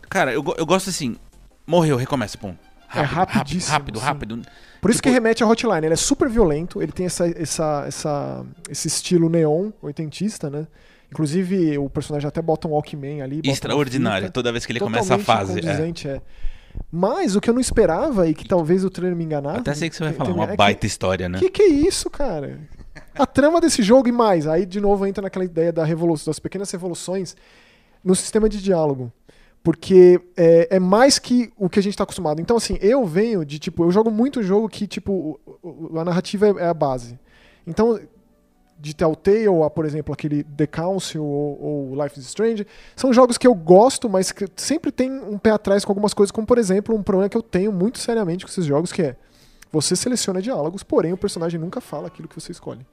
Cara, 0.09 0.33
eu, 0.33 0.43
eu 0.57 0.65
gosto 0.65 0.89
assim. 0.89 1.15
Morreu, 1.67 1.95
recomeça, 1.95 2.39
pum. 2.39 2.55
É 2.95 3.01
rapidíssimo, 3.01 3.71
Rápido, 3.71 3.99
sim. 3.99 4.05
rápido. 4.05 4.41
Por 4.81 4.89
isso 4.91 4.97
tipo- 4.99 5.09
que 5.09 5.13
remete 5.13 5.43
a 5.43 5.47
Hotline, 5.47 5.85
ele 5.85 5.93
é 5.93 5.97
super 5.97 6.29
violento, 6.29 6.81
ele 6.81 6.91
tem 6.91 7.05
essa, 7.05 7.27
essa, 7.27 7.85
essa, 7.87 8.45
esse 8.69 8.87
estilo 8.87 9.29
neon, 9.29 9.71
oitentista, 9.81 10.49
né? 10.49 10.67
Inclusive, 11.11 11.77
o 11.77 11.89
personagem 11.89 12.27
até 12.27 12.41
bota 12.41 12.67
um 12.67 12.71
Walkman 12.71 13.21
ali. 13.21 13.41
Extraordinário. 13.43 14.31
Toda 14.31 14.51
vez 14.51 14.65
que 14.65 14.71
ele 14.71 14.79
começa 14.79 15.15
a 15.15 15.19
fase. 15.19 15.59
É. 15.59 16.07
é. 16.09 16.21
Mas 16.91 17.35
o 17.35 17.41
que 17.41 17.49
eu 17.49 17.53
não 17.53 17.61
esperava 17.61 18.27
e 18.27 18.33
que 18.33 18.47
talvez 18.47 18.83
o 18.83 18.89
trailer 18.89 19.15
me 19.15 19.23
enganasse. 19.23 19.59
Até 19.59 19.73
sei 19.75 19.89
que 19.89 19.95
você 19.95 20.03
vai 20.05 20.13
falar, 20.13 20.31
uma 20.31 20.43
é 20.45 20.47
que- 20.47 20.57
baita 20.57 20.87
história, 20.87 21.29
né? 21.29 21.37
Que 21.39 21.49
que 21.49 21.61
é 21.61 21.67
isso, 21.67 22.09
cara? 22.09 22.59
A 23.15 23.25
trama 23.27 23.61
desse 23.61 23.83
jogo 23.83 24.07
e 24.09 24.11
mais. 24.11 24.47
Aí, 24.47 24.65
de 24.65 24.81
novo, 24.81 25.05
entra 25.05 25.21
naquela 25.21 25.45
ideia 25.45 25.71
da 25.71 25.85
revolução, 25.85 26.31
das 26.31 26.39
pequenas 26.39 26.69
revoluções 26.71 27.35
no 28.03 28.15
sistema 28.15 28.49
de 28.49 28.61
diálogo. 28.61 29.11
Porque 29.63 30.19
é, 30.35 30.75
é 30.75 30.79
mais 30.79 31.17
que 31.17 31.51
o 31.57 31.69
que 31.69 31.79
a 31.79 31.81
gente 31.81 31.95
tá 31.95 32.03
acostumado. 32.03 32.41
Então, 32.41 32.57
assim, 32.57 32.77
eu 32.81 33.05
venho 33.05 33.45
de, 33.45 33.57
tipo, 33.57 33.85
eu 33.85 33.91
jogo 33.91 34.11
muito 34.11 34.43
jogo 34.43 34.67
que, 34.67 34.85
tipo, 34.85 35.39
a 35.95 36.03
narrativa 36.03 36.47
é, 36.47 36.63
é 36.63 36.67
a 36.67 36.73
base. 36.73 37.17
Então, 37.65 37.97
de 38.77 38.93
Telltale, 38.93 39.47
a, 39.65 39.69
por 39.69 39.85
exemplo, 39.85 40.13
aquele 40.13 40.43
The 40.43 40.67
Council 40.67 41.23
ou, 41.23 41.63
ou 41.93 42.03
Life 42.03 42.19
is 42.19 42.25
Strange, 42.25 42.67
são 42.97 43.13
jogos 43.13 43.37
que 43.37 43.47
eu 43.47 43.55
gosto, 43.55 44.09
mas 44.09 44.33
que 44.33 44.45
sempre 44.57 44.91
tem 44.91 45.09
um 45.09 45.37
pé 45.37 45.51
atrás 45.51 45.85
com 45.85 45.91
algumas 45.93 46.13
coisas, 46.13 46.31
como, 46.31 46.45
por 46.45 46.57
exemplo, 46.57 46.93
um 46.93 47.01
problema 47.01 47.29
que 47.29 47.37
eu 47.37 47.41
tenho 47.41 47.71
muito 47.71 47.99
seriamente 47.99 48.43
com 48.43 48.51
esses 48.51 48.65
jogos, 48.65 48.91
que 48.91 49.01
é 49.01 49.15
você 49.71 49.95
seleciona 49.95 50.41
diálogos, 50.41 50.83
porém 50.83 51.13
o 51.13 51.17
personagem 51.17 51.57
nunca 51.57 51.79
fala 51.79 52.07
aquilo 52.07 52.27
que 52.27 52.35
você 52.35 52.51
escolhe. 52.51 52.85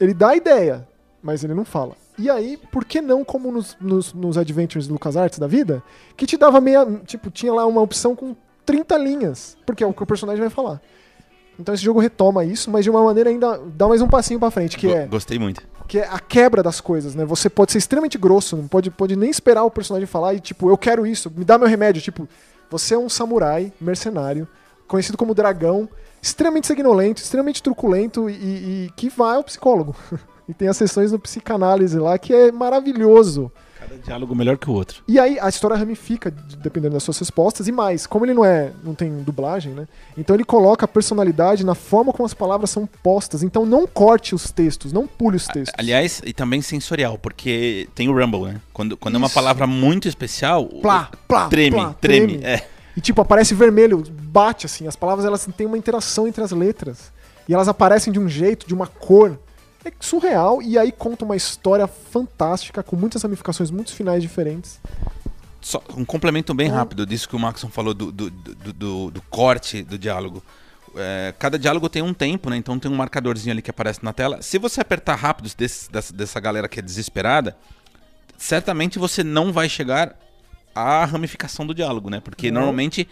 Ele 0.00 0.14
dá 0.14 0.30
a 0.30 0.36
ideia, 0.36 0.88
mas 1.22 1.44
ele 1.44 1.54
não 1.54 1.64
fala. 1.64 1.94
E 2.18 2.28
aí, 2.28 2.58
por 2.70 2.84
que 2.84 3.00
não 3.00 3.24
como 3.24 3.50
nos, 3.50 3.76
nos, 3.80 4.12
nos 4.12 4.36
Adventures 4.36 4.86
do 4.86 4.92
LucasArts 4.94 5.38
da 5.38 5.46
vida, 5.46 5.82
que 6.16 6.26
te 6.26 6.36
dava 6.36 6.60
meia. 6.60 6.84
Tipo, 7.06 7.30
tinha 7.30 7.52
lá 7.52 7.64
uma 7.66 7.80
opção 7.80 8.14
com 8.14 8.36
30 8.66 8.96
linhas, 8.98 9.56
porque 9.64 9.82
é 9.82 9.86
o 9.86 9.92
que 9.94 10.02
o 10.02 10.06
personagem 10.06 10.40
vai 10.40 10.50
falar. 10.50 10.80
Então 11.58 11.74
esse 11.74 11.84
jogo 11.84 12.00
retoma 12.00 12.44
isso, 12.44 12.70
mas 12.70 12.84
de 12.84 12.90
uma 12.90 13.02
maneira 13.02 13.30
ainda 13.30 13.58
dá 13.74 13.86
mais 13.86 14.00
um 14.02 14.08
passinho 14.08 14.40
pra 14.40 14.50
frente, 14.50 14.76
que 14.76 14.86
Go- 14.88 14.94
é, 14.94 15.06
Gostei 15.06 15.38
muito. 15.38 15.62
que 15.86 15.98
é 15.98 16.06
a 16.08 16.18
quebra 16.18 16.62
das 16.62 16.80
coisas, 16.80 17.14
né? 17.14 17.24
Você 17.24 17.48
pode 17.50 17.72
ser 17.72 17.78
extremamente 17.78 18.16
grosso, 18.18 18.56
não 18.56 18.66
pode, 18.66 18.90
pode 18.90 19.14
nem 19.16 19.30
esperar 19.30 19.62
o 19.64 19.70
personagem 19.70 20.06
falar 20.06 20.34
e 20.34 20.40
tipo, 20.40 20.68
eu 20.70 20.78
quero 20.78 21.06
isso, 21.06 21.30
me 21.34 21.44
dá 21.44 21.58
meu 21.58 21.68
remédio. 21.68 22.00
Tipo, 22.02 22.26
você 22.70 22.94
é 22.94 22.98
um 22.98 23.08
samurai 23.08 23.72
mercenário, 23.80 24.48
conhecido 24.88 25.18
como 25.18 25.34
dragão, 25.34 25.88
extremamente 26.22 26.66
sanguinolento, 26.66 27.20
extremamente 27.20 27.62
truculento 27.62 28.28
e, 28.30 28.32
e 28.86 28.90
que 28.96 29.08
vai 29.10 29.36
ao 29.36 29.44
psicólogo. 29.44 29.94
e 30.48 30.54
tem 30.54 30.68
as 30.68 30.76
sessões 30.76 31.12
no 31.12 31.18
psicanálise 31.18 31.98
lá 31.98 32.18
que 32.18 32.32
é 32.32 32.50
maravilhoso. 32.52 33.50
Cada 33.78 33.96
diálogo 33.96 34.32
melhor 34.34 34.56
que 34.58 34.70
o 34.70 34.72
outro. 34.72 35.02
E 35.08 35.18
aí 35.18 35.38
a 35.40 35.48
história 35.48 35.76
ramifica 35.76 36.30
de- 36.30 36.56
dependendo 36.56 36.94
das 36.94 37.02
suas 37.02 37.18
respostas 37.18 37.66
e 37.66 37.72
mais, 37.72 38.06
como 38.06 38.24
ele 38.24 38.32
não 38.32 38.44
é, 38.44 38.70
não 38.84 38.94
tem 38.94 39.10
dublagem, 39.24 39.72
né? 39.72 39.88
Então 40.16 40.36
ele 40.36 40.44
coloca 40.44 40.84
a 40.84 40.88
personalidade 40.88 41.66
na 41.66 41.74
forma 41.74 42.12
como 42.12 42.24
as 42.24 42.32
palavras 42.32 42.70
são 42.70 42.86
postas. 43.02 43.42
Então 43.42 43.66
não 43.66 43.84
corte 43.86 44.36
os 44.36 44.52
textos, 44.52 44.92
não 44.92 45.04
pule 45.06 45.36
os 45.36 45.46
textos. 45.48 45.74
Aliás, 45.76 46.22
e 46.24 46.32
também 46.32 46.62
sensorial, 46.62 47.18
porque 47.18 47.88
tem 47.94 48.08
o 48.08 48.16
Rumble, 48.16 48.52
né? 48.52 48.60
Quando, 48.72 48.96
quando 48.96 49.16
é 49.16 49.18
uma 49.18 49.30
palavra 49.30 49.66
muito 49.66 50.06
especial, 50.06 50.64
Plá, 50.66 51.10
plá, 51.26 51.48
treme, 51.48 51.76
plá, 51.76 51.94
treme. 52.00 52.38
treme. 52.38 52.44
É. 52.44 52.64
E 52.96 53.00
tipo, 53.00 53.20
aparece 53.20 53.52
vermelho, 53.54 54.04
bate 54.08 54.66
assim, 54.66 54.86
as 54.86 54.94
palavras 54.94 55.24
elas 55.26 55.44
têm 55.56 55.66
uma 55.66 55.78
interação 55.78 56.28
entre 56.28 56.44
as 56.44 56.52
letras. 56.52 57.10
E 57.48 57.54
elas 57.54 57.66
aparecem 57.66 58.12
de 58.12 58.20
um 58.20 58.28
jeito, 58.28 58.64
de 58.66 58.74
uma 58.74 58.86
cor. 58.86 59.36
É 59.84 59.92
surreal 60.00 60.62
e 60.62 60.78
aí 60.78 60.92
conta 60.92 61.24
uma 61.24 61.34
história 61.36 61.86
fantástica 61.86 62.82
com 62.82 62.94
muitas 62.96 63.22
ramificações, 63.22 63.70
muitos 63.70 63.92
finais 63.94 64.22
diferentes. 64.22 64.78
só 65.60 65.82
um 65.96 66.04
complemento 66.04 66.52
bem 66.54 66.70
Hum. 66.70 66.74
rápido 66.74 67.06
disso 67.06 67.28
que 67.28 67.36
o 67.36 67.38
Maxon 67.38 67.68
falou 67.68 67.94
do, 67.94 68.10
do, 68.10 68.30
do, 68.30 68.72
do- 68.72 69.10
do 69.12 69.22
corte 69.22 69.82
do 69.82 69.96
diálogo. 69.96 70.42
É, 70.96 71.32
cada 71.38 71.56
diálogo 71.58 71.88
tem 71.88 72.02
um 72.02 72.12
tempo, 72.12 72.50
né? 72.50 72.56
Então 72.56 72.78
tem 72.78 72.90
um 72.90 72.94
marcadorzinho 72.96 73.52
ali 73.52 73.62
que 73.62 73.70
aparece 73.70 74.04
na 74.04 74.12
tela. 74.12 74.42
Se 74.42 74.58
você 74.58 74.80
apertar 74.80 75.14
rápido 75.14 75.48
desse- 75.56 75.90
dessa, 75.90 76.12
dessa 76.12 76.38
galera 76.40 76.68
que 76.68 76.78
é 76.80 76.82
desesperada, 76.82 77.56
certamente 78.36 78.98
você 78.98 79.22
não 79.24 79.52
vai 79.52 79.68
chegar 79.68 80.16
à 80.74 81.04
ramificação 81.04 81.66
do 81.66 81.74
diálogo, 81.74 82.10
né? 82.10 82.20
Porque 82.20 82.50
normalmente 82.50 83.08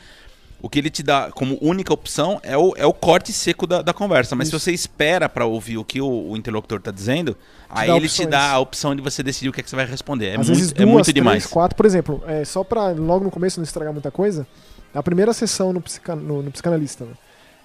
o 0.63 0.69
que 0.69 0.79
ele 0.79 0.91
te 0.91 1.03
dá 1.03 1.31
como 1.33 1.57
única 1.61 1.93
opção 1.93 2.41
é 2.43 2.57
o, 2.57 2.75
é 2.77 2.85
o 2.87 2.93
corte 2.93 3.33
seco 3.33 3.67
da, 3.67 3.83
da 3.83 3.93
conversa. 3.93 4.37
Mas 4.37 4.49
Isso. 4.49 4.59
se 4.59 4.65
você 4.65 4.73
espera 4.73 5.29
pra 5.29 5.45
ouvir 5.47 5.79
o 5.79 5.85
que 5.85 6.01
o, 6.01 6.31
o 6.31 6.37
interlocutor 6.37 6.81
tá 6.81 6.91
dizendo, 6.91 7.37
aí 7.69 7.89
dá 7.89 7.97
ele 7.97 8.07
te 8.09 8.13
opções. 8.13 8.29
dá 8.31 8.51
a 8.51 8.59
opção 8.59 8.95
de 8.95 9.03
você 9.03 9.23
decidir 9.23 9.49
o 9.49 9.53
que, 9.53 9.61
é 9.61 9.63
que 9.63 9.71
você 9.71 9.77
vai 9.77 9.87
responder. 9.87 10.27
É 10.27 10.31
Às 10.33 10.47
muito, 10.49 10.49
vezes 10.59 10.73
é 10.73 10.75
duas, 10.77 10.89
muito 10.91 11.05
três, 11.05 11.15
demais. 11.15 11.47
quatro. 11.47 11.77
Por 11.77 11.87
exemplo, 11.87 12.23
é, 12.27 12.45
só 12.45 12.63
pra 12.63 12.91
logo 12.91 13.25
no 13.25 13.31
começo 13.31 13.59
não 13.59 13.65
estragar 13.65 13.93
muita 13.93 14.11
coisa, 14.11 14.47
a 14.95 15.03
primeira 15.03 15.33
sessão 15.33 15.73
no, 15.73 15.81
psica- 15.81 16.17
no- 16.17 16.43
no 16.43 16.51
psicanalista, 16.51 17.05
né? 17.05 17.13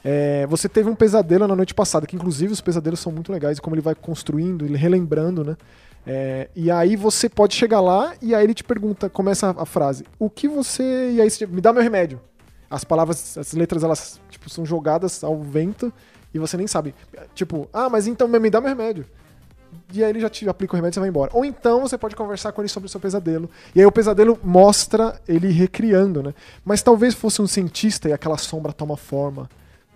É, 0.08 0.46
você 0.48 0.70
teve 0.70 0.88
um 0.88 0.96
pesadelo 0.96 1.48
na 1.48 1.56
noite 1.56 1.74
passada, 1.74 2.06
que 2.06 2.16
inclusive 2.16 2.54
os 2.54 2.62
pesadelos 2.62 3.00
são 3.00 3.12
muito 3.12 3.32
legais, 3.32 3.58
e 3.58 3.62
como 3.62 3.76
ele 3.76 3.82
vai 3.82 3.96
construindo, 3.96 4.64
ele 4.64 4.78
relembrando, 4.78 5.44
né? 5.44 5.58
É, 6.06 6.48
e 6.56 6.70
aí 6.70 6.96
você 6.96 7.28
pode 7.28 7.56
chegar 7.56 7.82
lá 7.82 8.14
e 8.22 8.36
aí 8.36 8.44
ele 8.44 8.54
te 8.54 8.64
pergunta, 8.64 9.10
começa 9.10 9.48
a, 9.58 9.64
a 9.64 9.66
frase, 9.66 10.06
o 10.20 10.30
que 10.30 10.48
você. 10.48 11.14
E 11.14 11.20
aí 11.22 11.28
você, 11.28 11.48
me 11.48 11.60
dá 11.60 11.74
meu 11.74 11.82
remédio. 11.82 12.22
As 12.70 12.84
palavras, 12.84 13.38
as 13.38 13.54
letras, 13.54 13.84
elas 13.84 14.20
tipo, 14.30 14.50
são 14.50 14.66
jogadas 14.66 15.24
ao 15.24 15.40
vento 15.42 15.94
e 16.34 16.40
você 16.40 16.58
nem 16.58 16.68
sabe. 16.68 16.94
Tipo, 17.34 17.70
ah, 17.72 17.90
mas 17.90 18.08
então 18.08 18.28
me 18.28 18.50
dá 18.50 18.60
meu 18.60 18.70
remédio. 18.70 19.06
E 19.94 20.04
aí 20.04 20.10
ele 20.10 20.20
já 20.20 20.30
te 20.30 20.48
aplica 20.48 20.74
o 20.74 20.76
remédio 20.76 20.94
e 20.94 20.96
você 20.96 21.00
vai 21.00 21.10
embora. 21.10 21.32
Ou 21.34 21.46
então 21.46 21.82
você 21.82 21.98
pode 21.98 22.16
conversar 22.16 22.52
com 22.52 22.62
ele 22.62 22.70
sobre 22.70 22.88
o 22.88 22.90
seu 22.90 23.00
pesadelo. 23.00 23.50
E 23.74 23.80
aí 23.80 23.86
o 23.86 23.92
pesadelo 23.92 24.40
mostra 24.44 25.20
ele 25.28 25.50
recriando, 25.50 26.24
né? 26.24 26.34
Mas 26.64 26.82
talvez 26.82 27.14
fosse 27.14 27.42
um 27.42 27.48
cientista 27.48 28.10
e 28.10 28.14
aquela 28.14 28.38
sombra 28.38 28.74
toma 28.74 28.98
forma. 28.98 29.50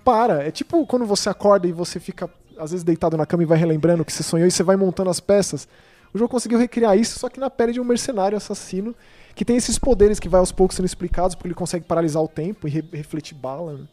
Para. 0.04 0.44
É 0.44 0.52
tipo 0.52 0.86
quando 0.86 1.06
você 1.06 1.30
acorda 1.30 1.68
e 1.68 1.72
você 1.72 2.00
fica, 2.00 2.30
às 2.58 2.72
vezes, 2.72 2.84
deitado 2.84 3.18
na 3.18 3.26
cama 3.26 3.44
e 3.44 3.46
vai 3.46 3.58
relembrando 3.58 4.02
o 4.02 4.06
que 4.06 4.14
você 4.14 4.24
sonhou 4.24 4.48
e 4.48 4.52
você 4.52 4.64
vai 4.64 4.76
montando 4.76 5.10
as 5.10 5.20
peças. 5.20 5.68
O 6.14 6.18
jogo 6.18 6.30
conseguiu 6.32 6.58
recriar 6.58 6.98
isso, 6.98 7.20
só 7.20 7.30
que 7.30 7.40
na 7.40 7.50
pele 7.50 7.72
de 7.74 7.80
um 7.80 7.84
mercenário 7.84 8.36
assassino 8.38 8.96
que 9.36 9.46
tem 9.46 9.56
esses 9.58 9.78
poderes 9.80 10.20
que 10.20 10.28
vai 10.28 10.40
aos 10.40 10.52
poucos 10.52 10.76
sendo 10.76 10.86
explicados, 10.86 11.36
porque 11.36 11.48
ele 11.48 11.56
consegue 11.56 11.86
paralisar 11.86 12.22
o 12.24 12.28
tempo 12.28 12.68
e 12.68 12.72
re- 12.72 12.84
refletir 12.92 13.36
bala. 13.36 13.74
né? 13.74 13.88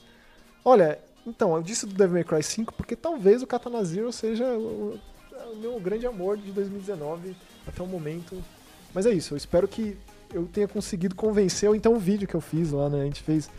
Olha, 0.65 0.99
então, 1.27 1.55
eu 1.57 1.63
disse 1.63 1.87
do 1.87 1.95
Devil 1.95 2.15
May 2.15 2.25
Cry 2.25 2.43
5 2.43 2.73
porque 2.75 2.97
talvez 2.97 3.43
o 3.43 3.47
Katana 3.47 3.85
Zero 3.85 4.13
seja 4.13 4.45
o, 4.45 4.99
o 5.53 5.57
meu 5.57 5.79
grande 5.81 6.07
amor 6.07 6.37
de 6.37 6.51
2019 6.53 7.37
até 7.67 7.83
o 7.83 7.87
momento. 7.87 8.43
Mas 8.95 9.07
é 9.07 9.11
isso, 9.11 9.35
eu 9.35 9.37
espero 9.37 9.69
que 9.69 9.97
eu 10.33 10.47
tenha 10.47 10.67
conseguido 10.67 11.15
convencer, 11.15 11.69
ou 11.69 11.75
então 11.77 11.95
o 11.95 11.99
vídeo 11.99 12.27
que 12.27 12.35
eu 12.35 12.41
fiz 12.41 12.73
lá, 12.73 12.89
né? 12.89 13.03
A 13.03 13.05
gente 13.05 13.23
fez 13.23 13.51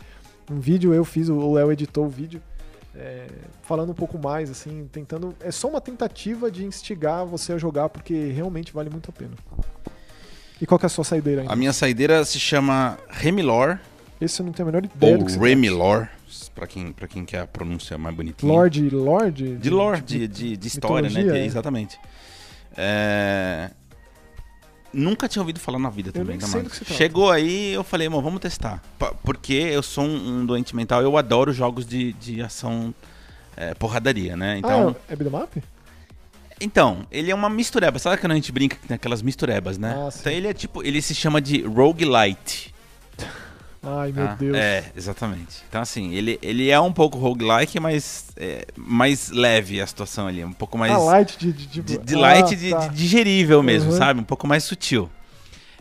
um 0.50 0.58
vídeo, 0.58 0.92
eu 0.92 1.04
fiz, 1.04 1.28
o 1.28 1.52
Léo 1.52 1.70
editou 1.72 2.06
o 2.06 2.08
vídeo, 2.08 2.42
é, 2.98 3.26
falando 3.62 3.90
um 3.90 3.94
pouco 3.94 4.18
mais, 4.18 4.50
assim, 4.50 4.88
tentando. 4.90 5.34
É 5.40 5.50
só 5.52 5.68
uma 5.68 5.80
tentativa 5.80 6.50
de 6.50 6.64
instigar 6.64 7.24
você 7.24 7.52
a 7.52 7.58
jogar, 7.58 7.88
porque 7.88 8.30
realmente 8.32 8.72
vale 8.72 8.90
muito 8.90 9.08
a 9.10 9.12
pena. 9.12 9.32
E 10.60 10.66
qual 10.66 10.78
que 10.78 10.84
é 10.84 10.88
a 10.88 10.90
sua 10.90 11.04
saideira 11.04 11.42
ainda? 11.42 11.52
A 11.52 11.56
minha 11.56 11.72
saideira 11.72 12.24
se 12.24 12.40
chama 12.40 12.98
Remilor, 13.08 13.78
Esse 14.20 14.42
eu 14.42 14.46
não 14.46 14.52
tenho 14.52 14.68
a 14.68 14.72
menor 14.72 14.84
ideia 14.84 15.12
ou 15.12 15.18
do 15.20 15.24
que 15.26 15.38
Remilor, 15.38 16.08
pra 16.54 16.66
quem, 16.66 16.92
pra 16.92 17.06
quem 17.06 17.24
quer 17.24 17.40
a 17.42 17.46
pronúncia 17.46 17.96
mais 17.96 18.14
bonitinha. 18.16 18.52
Lorde, 18.52 18.90
Lorde? 18.90 19.56
De 19.56 19.70
lore, 19.70 20.00
de, 20.00 20.26
de, 20.26 20.56
de 20.56 20.68
história, 20.68 21.08
né? 21.08 21.22
De- 21.22 21.30
é. 21.30 21.44
exatamente. 21.44 21.98
É, 22.76 23.70
Nunca 24.92 25.28
tinha 25.28 25.42
ouvido 25.42 25.60
falar 25.60 25.78
na 25.78 25.90
vida 25.90 26.08
Eu 26.08 26.12
também, 26.12 26.36
nem 26.38 26.38
né, 26.38 26.46
sei 26.46 26.62
do 26.62 26.70
que 26.70 26.78
trata. 26.78 26.94
Chegou 26.94 27.30
aí, 27.30 27.72
eu 27.74 27.84
falei, 27.84 28.08
mano, 28.08 28.22
vamos 28.22 28.40
testar. 28.40 28.82
Porque 29.22 29.52
eu 29.52 29.82
sou 29.82 30.04
um, 30.04 30.40
um 30.40 30.46
doente 30.46 30.74
mental, 30.74 31.02
eu 31.02 31.16
adoro 31.16 31.52
jogos 31.52 31.86
de, 31.86 32.12
de 32.14 32.40
ação 32.42 32.94
é, 33.56 33.74
porradaria, 33.74 34.36
né? 34.36 34.58
Então, 34.58 34.96
Ah, 35.08 35.12
é 35.12 35.16
beat'em 35.16 35.42
up? 35.42 35.62
então, 36.60 37.06
ele 37.10 37.30
é 37.30 37.34
uma 37.34 37.48
mistureba. 37.48 37.98
Sabe 37.98 38.16
quando 38.18 38.32
a 38.32 38.34
gente 38.34 38.50
brinca 38.50 38.76
que 38.76 38.88
tem 38.88 38.94
aquelas 38.94 39.22
misturebas, 39.22 39.78
né? 39.78 39.94
Ah, 39.96 40.08
então 40.18 40.32
ele 40.32 40.48
é 40.48 40.54
tipo, 40.54 40.82
ele 40.82 41.00
se 41.02 41.14
chama 41.14 41.40
de 41.40 41.62
roguelite. 41.62 42.74
Ai, 43.82 44.10
meu 44.12 44.26
tá? 44.26 44.34
Deus. 44.34 44.56
É, 44.56 44.90
exatamente. 44.96 45.62
Então 45.68 45.80
assim, 45.80 46.12
ele, 46.14 46.38
ele 46.42 46.68
é 46.68 46.80
um 46.80 46.92
pouco 46.92 47.16
roguelike, 47.18 47.78
mas 47.78 48.26
é, 48.36 48.66
mais 48.76 49.30
leve 49.30 49.80
a 49.80 49.86
situação 49.86 50.26
ali, 50.26 50.44
um 50.44 50.52
pouco 50.52 50.76
mais 50.76 50.92
Ah, 50.92 50.98
light 50.98 51.38
de... 51.38 51.52
De, 51.52 51.66
de, 51.82 51.98
de, 51.98 52.14
ah, 52.14 52.18
light, 52.18 52.56
de, 52.56 52.70
tá. 52.70 52.86
de 52.88 52.94
digerível 52.96 53.62
mesmo, 53.62 53.92
Uhum. 53.92 53.96
sabe? 53.98 54.20
Um 54.20 54.24
pouco 54.24 54.46
mais 54.46 54.64
sutil. 54.64 55.08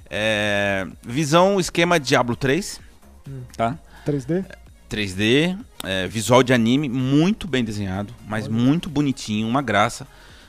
É, 0.10 0.88
visão, 1.06 1.60
esquema 1.60 2.00
Diablo 2.00 2.36
3, 2.36 2.80
Hum. 3.28 3.42
tá? 3.58 3.78
3D? 4.06 4.46
3D, 4.90 5.58
é, 5.84 6.08
visual 6.08 6.42
de 6.44 6.54
anime, 6.54 6.88
muito 6.88 7.46
bem 7.48 7.64
desenhado, 7.64 8.14
mas 8.26 8.46
Olha. 8.46 8.54
muito 8.54 8.90
bonitinho, 8.90 9.46
uma 9.48 9.62
graça. 9.62 10.08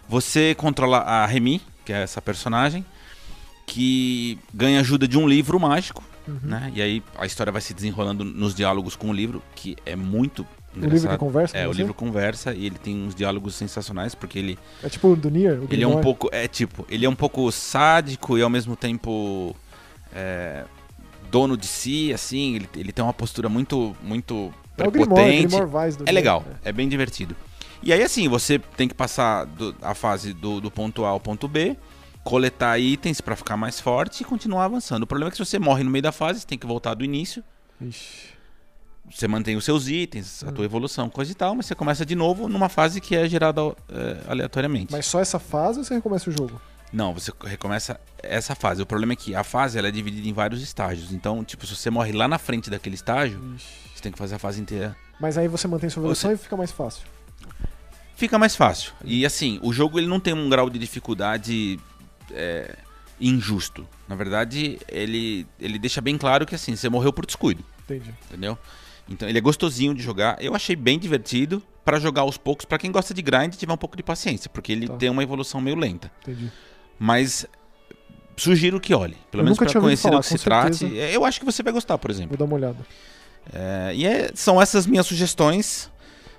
Você 0.09 0.55
controla 0.55 0.99
a 0.99 1.27
Remy, 1.27 1.61
que 1.85 1.93
é 1.93 2.03
essa 2.03 2.23
personagem, 2.23 2.85
que 3.67 4.39
ganha 4.55 4.81
ajuda 4.81 5.09
de 5.09 5.19
um 5.19 5.27
livro 5.29 5.59
mágico, 5.59 6.03
Uhum. 6.29 6.39
né? 6.43 6.71
E 6.75 6.83
aí 6.83 7.03
a 7.17 7.25
história 7.27 7.51
vai 7.53 7.63
se 7.63 7.73
desenrolando 7.73 8.25
nos 8.25 8.55
diálogos 8.55 8.95
com 8.95 9.09
o 9.11 9.13
livro, 9.13 9.43
que 9.55 9.77
é 9.87 9.97
muito 9.97 10.43
O 10.43 10.47
livro 10.75 10.91
que 10.91 10.97
engraçado. 10.97 11.19
conversa 11.19 11.57
É, 11.57 11.67
o 11.67 11.73
você? 11.73 11.79
livro 11.79 11.95
conversa 11.95 12.53
e 12.55 12.67
ele 12.67 12.77
tem 12.79 12.95
uns 13.07 13.15
diálogos 13.15 13.55
sensacionais, 13.55 14.15
porque 14.15 14.39
ele 14.39 14.59
É 14.83 14.89
tipo 14.89 15.09
o 15.09 15.17
do 15.17 15.31
Nier? 15.31 15.59
O 15.63 15.67
ele 15.71 15.83
é 15.83 15.89
um 15.89 16.01
pouco. 16.01 16.29
É 16.31 16.47
tipo, 16.47 16.87
ele 16.91 17.07
é 17.07 17.09
um 17.09 17.15
pouco 17.17 17.51
sádico 17.51 18.37
e 18.37 18.43
ao 18.43 18.51
mesmo 18.51 18.77
tempo. 18.77 19.57
é, 20.15 20.65
dono 21.31 21.57
de 21.57 21.67
si, 21.67 22.13
assim. 22.13 22.57
Ele, 22.57 22.69
ele 22.77 22.93
tem 22.93 23.05
uma 23.05 23.13
postura 23.15 23.49
muito. 23.49 23.97
muito 24.03 24.53
É 24.77 24.87
o 24.87 24.91
Grimoire, 24.91 25.47
prepotente. 25.47 25.57
Grimoire 25.57 25.93
do 25.97 26.03
É 26.03 26.07
Nier, 26.07 26.15
legal, 26.15 26.45
né? 26.47 26.57
é 26.65 26.73
bem 26.73 26.89
divertido. 26.89 27.35
E 27.83 27.93
aí, 27.93 28.03
assim, 28.03 28.29
você 28.29 28.59
tem 28.59 28.89
que 28.89 28.95
passar 28.95 29.45
do- 29.47 29.75
a 29.83 29.95
fase 29.95 30.33
do, 30.33 30.61
do 30.61 30.71
ponto 30.71 31.05
A 31.05 31.11
ao 31.11 31.21
ponto 31.21 31.47
B, 31.47 31.77
coletar 32.29 32.79
itens 32.79 33.23
pra 33.23 33.35
ficar 33.35 33.57
mais 33.57 33.81
forte 33.81 34.21
e 34.21 34.25
continuar 34.25 34.65
avançando. 34.67 35.05
O 35.05 35.07
problema 35.07 35.29
é 35.29 35.31
que 35.31 35.39
se 35.39 35.45
você 35.47 35.59
morre 35.59 35.83
no 35.83 35.91
meio 35.91 36.03
da 36.03 36.13
fase, 36.13 36.41
você 36.41 36.47
tem 36.47 36.59
que 36.59 36.67
voltar 36.67 36.93
do 36.93 37.03
início. 37.03 37.43
Ixi. 37.81 38.37
Você 39.11 39.27
mantém 39.27 39.57
os 39.57 39.65
seus 39.65 39.89
itens, 39.89 40.45
a 40.45 40.49
Hum. 40.49 40.53
tua 40.53 40.65
evolução, 40.67 41.09
coisa 41.09 41.33
e 41.33 41.35
tal, 41.35 41.55
mas 41.55 41.65
você 41.65 41.75
começa 41.75 42.05
de 42.05 42.15
novo 42.15 42.47
numa 42.47 42.69
fase 42.69 43.01
que 43.01 43.17
é 43.17 43.27
gerada 43.27 43.63
é, 43.89 44.31
aleatoriamente. 44.31 44.93
Mas 44.93 45.07
só 45.07 45.19
essa 45.21 45.39
fase 45.39 45.79
ou 45.79 45.85
você 45.85 45.95
recomeça 45.95 46.29
o 46.29 46.33
jogo? 46.33 46.61
Não, 46.93 47.15
você 47.15 47.33
recomeça 47.45 47.99
essa 48.23 48.55
fase. 48.55 48.83
O 48.83 48.87
problema 48.87 49.15
é 49.15 49.17
que 49.17 49.35
a 49.35 49.43
fase 49.43 49.79
ela 49.79 49.89
é 49.89 49.91
dividida 49.91 50.29
em 50.29 50.33
vários 50.35 50.61
estágios. 50.61 51.11
Então, 51.13 51.43
tipo, 51.43 51.67
se 51.67 51.75
você 51.75 51.89
morre 51.89 52.13
lá 52.13 52.29
na 52.29 52.37
frente 52.39 52.69
daquele 52.69 52.95
estágio, 52.97 53.41
Ixi. 53.57 53.67
você 53.95 54.03
tem 54.03 54.13
que 54.13 54.19
fazer 54.19 54.35
a 54.35 54.39
fase 54.39 54.61
inteira. 54.61 54.95
Mas 55.19 55.39
aí 55.39 55.49
você 55.49 55.67
mantém 55.67 55.89
sua 55.89 56.01
evolução 56.03 56.31
e 56.31 56.37
fica 56.37 56.57
mais 56.59 56.71
fácil. 56.71 57.05
Fica 58.17 58.39
mais 58.39 58.55
fácil. 58.55 58.93
E 59.05 59.25
assim, 59.25 59.59
o 59.63 59.73
jogo 59.73 59.99
ele 59.99 60.07
não 60.09 60.21
tem 60.21 60.35
um 60.35 60.49
grau 60.51 60.69
de 60.69 60.79
dificuldade 60.79 61.79
é, 62.33 62.77
injusto. 63.21 63.87
Na 64.09 64.15
verdade, 64.15 64.79
ele, 64.89 65.47
ele 65.61 65.79
deixa 65.79 66.01
bem 66.01 66.17
claro 66.19 66.47
que 66.47 66.55
assim, 66.55 66.75
você 66.77 66.89
morreu 66.89 67.13
por 67.13 67.27
descuido, 67.27 67.65
Entendi. 67.85 68.15
entendeu? 68.29 68.57
Então 69.09 69.29
ele 69.29 69.39
é 69.39 69.41
gostosinho 69.41 69.95
de 69.95 70.03
jogar. 70.03 70.37
Eu 70.43 70.55
achei 70.55 70.77
bem 70.77 70.99
divertido 70.99 71.63
pra 71.85 71.99
jogar 71.99 72.23
aos 72.23 72.37
poucos. 72.37 72.65
Pra 72.67 72.77
quem 72.79 72.93
gosta 72.93 73.15
de 73.15 73.23
grind, 73.23 73.55
tiver 73.55 73.73
um 73.73 73.77
pouco 73.79 73.97
de 73.97 74.03
paciência, 74.03 74.51
porque 74.51 74.71
ele 74.73 74.87
Tá. 74.87 74.97
tem 74.97 75.09
uma 75.09 75.23
evolução 75.23 75.61
meio 75.61 75.77
lenta. 75.77 76.13
Entendi. 76.23 76.53
Mas 76.99 77.47
sugiro 78.37 78.79
que 78.79 78.95
olhe, 78.95 79.17
pelo 79.31 79.41
Eu 79.41 79.45
menos 79.45 79.59
ouvido 79.59 79.81
conhecer 79.81 80.03
falar, 80.09 80.17
do 80.17 80.23
que 80.23 80.29
se 80.29 80.39
certeza. 80.39 80.79
trate. 80.87 80.99
É, 81.01 81.17
Eu 81.17 81.25
acho 81.25 81.39
que 81.41 81.47
você 81.47 81.63
vai 81.63 81.73
gostar, 81.73 81.97
por 81.99 82.11
exemplo. 82.11 82.31
Vou 82.31 82.39
dar 82.39 82.45
uma 82.45 82.55
olhada. 82.55 82.87
É, 83.53 83.93
e 83.95 84.07
é- 84.07 84.31
são 84.35 84.61
essas 84.61 84.87
minhas 84.87 85.07
sugestões. 85.07 85.91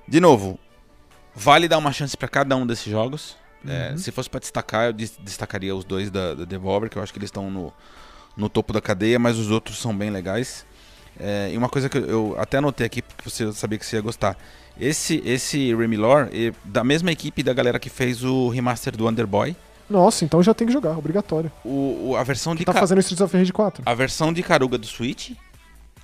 De 0.07 0.19
novo, 0.19 0.59
vale 1.35 1.67
dar 1.67 1.77
uma 1.79 1.91
chance 1.91 2.15
pra 2.15 2.27
cada 2.27 2.55
um 2.55 2.65
desses 2.67 2.85
jogos. 2.85 3.35
É, 3.67 3.91
Uhum. 3.91 3.97
se 3.97 4.11
fosse 4.11 4.29
pra 4.29 4.39
destacar, 4.39 4.85
eu 4.87 4.93
des- 4.93 5.17
destacaria 5.21 5.75
os 5.75 5.83
dois 5.83 6.09
da, 6.09 6.33
da 6.33 6.45
Devolver, 6.45 6.89
que 6.89 6.97
eu 6.97 7.03
acho 7.03 7.11
que 7.11 7.19
eles 7.19 7.27
estão 7.27 7.49
no, 7.51 7.73
no 8.37 8.47
topo 8.49 8.71
da 8.71 8.79
cadeia, 8.81 9.19
mas 9.19 9.37
os 9.37 9.51
outros 9.51 9.77
são 9.79 9.95
bem 9.95 10.09
legais. 10.09 10.65
É, 11.19 11.49
e 11.51 11.57
uma 11.57 11.67
coisa 11.67 11.89
que 11.89 11.97
eu, 11.97 12.35
até 12.39 12.57
anotei 12.59 12.85
aqui, 12.85 13.01
porque 13.01 13.29
você 13.29 13.51
sabia 13.51 13.77
que 13.77 13.85
você 13.85 13.97
ia 13.97 14.01
gostar. 14.01 14.37
Esse, 14.79 15.21
esse 15.25 15.75
Remilor, 15.75 16.29
é 16.31 16.53
da 16.63 16.83
mesma 16.85 17.11
equipe 17.11 17.43
da 17.43 17.53
galera 17.53 17.77
que 17.79 17.89
fez 17.89 18.23
o 18.23 18.47
remaster 18.47 18.95
do 18.95 19.05
Underboy. 19.07 19.53
Nossa, 19.89 20.23
então 20.23 20.41
já 20.41 20.53
tem 20.53 20.65
que 20.67 20.71
jogar, 20.71 20.97
obrigatório. 20.97 21.51
O, 21.65 22.11
o- 22.11 22.15
a 22.15 22.23
versão 22.23 22.55
de 22.55 22.63
Tá 22.63 22.71
fazendo 22.71 22.99
Streets 22.99 23.19
of 23.21 23.35
Rage 23.35 23.51
4? 23.51 23.83
a 23.85 23.93
versão 23.93 24.31
de 24.31 24.41
Caruga 24.41 24.77
do 24.77 24.85
Switch 24.87 25.31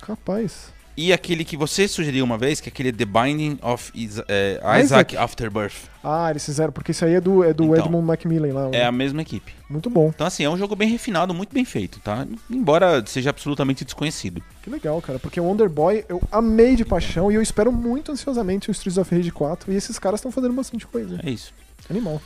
Capaz. 0.02 0.72
E 0.96 1.12
aquele 1.12 1.44
que 1.44 1.56
você 1.56 1.86
sugeriu 1.86 2.24
uma 2.24 2.38
vez, 2.38 2.60
que 2.60 2.68
é 2.68 2.72
aquele 2.72 2.92
The 2.92 3.04
Binding 3.04 3.58
of 3.62 3.90
Isa- 3.94 4.24
é, 4.28 4.58
Isaac. 4.62 4.84
Isaac 4.84 5.16
Afterbirth. 5.16 5.74
Ah, 6.02 6.28
eles 6.30 6.44
fizeram, 6.44 6.72
porque 6.72 6.92
isso 6.92 7.04
aí 7.04 7.14
é 7.14 7.20
do, 7.20 7.42
é 7.44 7.52
do 7.52 7.64
Então, 7.64 7.76
Edmund 7.76 8.06
Macmillan 8.06 8.52
lá. 8.52 8.70
É 8.72 8.84
a 8.84 8.92
mesma 8.92 9.20
equipe. 9.22 9.52
Muito 9.68 9.90
bom. 9.90 10.10
Então, 10.14 10.26
assim, 10.26 10.44
é 10.44 10.48
um 10.50 10.56
jogo 10.56 10.74
bem 10.76 10.88
refinado, 10.88 11.34
muito 11.34 11.52
bem 11.52 11.64
feito, 11.64 11.98
tá? 12.00 12.26
Embora 12.50 13.04
seja 13.06 13.30
absolutamente 13.30 13.84
desconhecido. 13.84 14.42
Que 14.62 14.70
legal, 14.70 15.00
cara. 15.02 15.18
Porque 15.18 15.40
o 15.40 15.44
Wonder 15.44 15.68
Boy 15.68 16.04
eu 16.08 16.22
amei 16.32 16.76
de 16.76 16.84
paixão 16.84 17.30
e 17.30 17.34
eu 17.34 17.42
espero 17.42 17.70
muito 17.72 18.12
ansiosamente 18.12 18.70
o 18.70 18.72
Streets 18.72 18.96
of 18.98 19.14
Rage 19.14 19.30
4. 19.30 19.72
E 19.72 19.76
esses 19.76 19.98
caras 19.98 20.20
estão 20.20 20.30
fazendo 20.30 20.54
bastante 20.54 20.86
coisa. 20.86 21.20
É 21.24 21.28
isso. 21.30 21.52
Animal. 21.90 22.22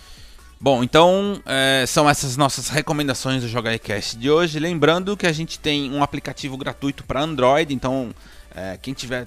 Bom, 0.63 0.85
então 0.85 1.41
é, 1.47 1.87
são 1.87 2.09
essas 2.09 2.37
nossas 2.37 2.69
recomendações 2.69 3.41
do 3.43 3.49
Joga 3.49 3.79
Cast 3.79 4.15
de 4.19 4.31
hoje. 4.31 4.59
Lembrando 4.59 5.17
que 5.17 5.27
a 5.27 5.33
gente 5.33 5.59
tem 5.59 5.91
um 5.91 6.03
aplicativo 6.03 6.59
gratuito 6.59 7.03
para 7.03 7.23
Android, 7.23 7.73
então 7.75 8.11
é, 8.55 8.79
quem 8.81 8.95
tiver. 8.95 9.27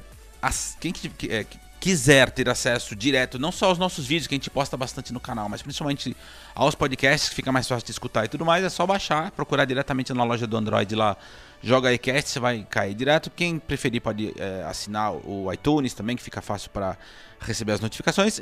Quem 0.79 0.93
é, 1.29 1.45
quiser 1.83 2.31
ter 2.31 2.47
acesso 2.47 2.95
direto, 2.95 3.37
não 3.37 3.51
só 3.51 3.65
aos 3.65 3.77
nossos 3.77 4.05
vídeos 4.05 4.25
que 4.25 4.33
a 4.33 4.37
gente 4.37 4.49
posta 4.49 4.77
bastante 4.77 5.11
no 5.11 5.19
canal, 5.19 5.49
mas 5.49 5.61
principalmente 5.61 6.15
aos 6.55 6.75
podcasts, 6.75 7.27
que 7.27 7.35
fica 7.35 7.51
mais 7.51 7.67
fácil 7.67 7.85
de 7.85 7.91
escutar 7.91 8.23
e 8.23 8.29
tudo 8.29 8.45
mais, 8.45 8.63
é 8.63 8.69
só 8.69 8.87
baixar, 8.87 9.31
procurar 9.31 9.65
diretamente 9.65 10.13
na 10.13 10.23
loja 10.23 10.47
do 10.47 10.55
Android 10.55 10.95
lá, 10.95 11.17
joga 11.61 11.91
iCast, 11.91 12.29
você 12.29 12.39
vai 12.39 12.65
cair 12.69 12.93
direto. 12.93 13.29
Quem 13.29 13.59
preferir 13.59 14.01
pode 14.01 14.33
é, 14.39 14.63
assinar 14.63 15.11
o 15.11 15.51
iTunes 15.51 15.93
também, 15.93 16.15
que 16.15 16.23
fica 16.23 16.41
fácil 16.41 16.69
para 16.69 16.97
receber 17.41 17.73
as 17.73 17.81
notificações. 17.81 18.39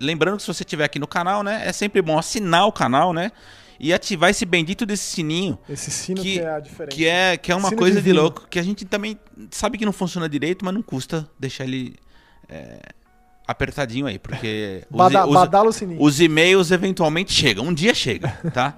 Lembrando 0.00 0.38
que 0.38 0.42
se 0.42 0.46
você 0.46 0.62
estiver 0.62 0.84
aqui 0.84 0.98
no 0.98 1.06
canal, 1.06 1.42
né, 1.42 1.62
é 1.66 1.72
sempre 1.74 2.00
bom 2.00 2.18
assinar 2.18 2.66
o 2.66 2.72
canal, 2.72 3.12
né? 3.12 3.30
E 3.82 3.94
ativar 3.94 4.28
esse 4.28 4.44
bendito 4.44 4.84
desse 4.84 5.04
sininho. 5.04 5.58
Esse 5.66 5.90
sino 5.90 6.20
que, 6.20 6.34
que 6.34 6.40
é 6.40 6.50
a 6.50 6.60
diferença. 6.60 6.96
Que 6.96 7.06
é, 7.06 7.36
que 7.38 7.50
é 7.50 7.56
uma 7.56 7.70
Sino 7.70 7.78
coisa 7.78 8.02
de 8.02 8.12
louco, 8.12 8.46
que 8.48 8.58
a 8.58 8.62
gente 8.62 8.84
também 8.84 9.18
sabe 9.50 9.78
que 9.78 9.86
não 9.86 9.92
funciona 9.92 10.28
direito, 10.28 10.62
mas 10.64 10.74
não 10.74 10.82
custa 10.82 11.26
deixar 11.38 11.64
ele 11.64 11.96
é, 12.46 12.80
apertadinho 13.46 14.06
aí, 14.06 14.18
porque 14.18 14.84
Bada, 14.92 15.26
os, 15.26 15.34
os, 15.34 15.82
os 15.98 16.20
e-mails 16.20 16.70
eventualmente 16.70 17.32
chegam. 17.32 17.64
Um 17.64 17.72
dia 17.72 17.94
chega, 17.94 18.28
tá? 18.52 18.76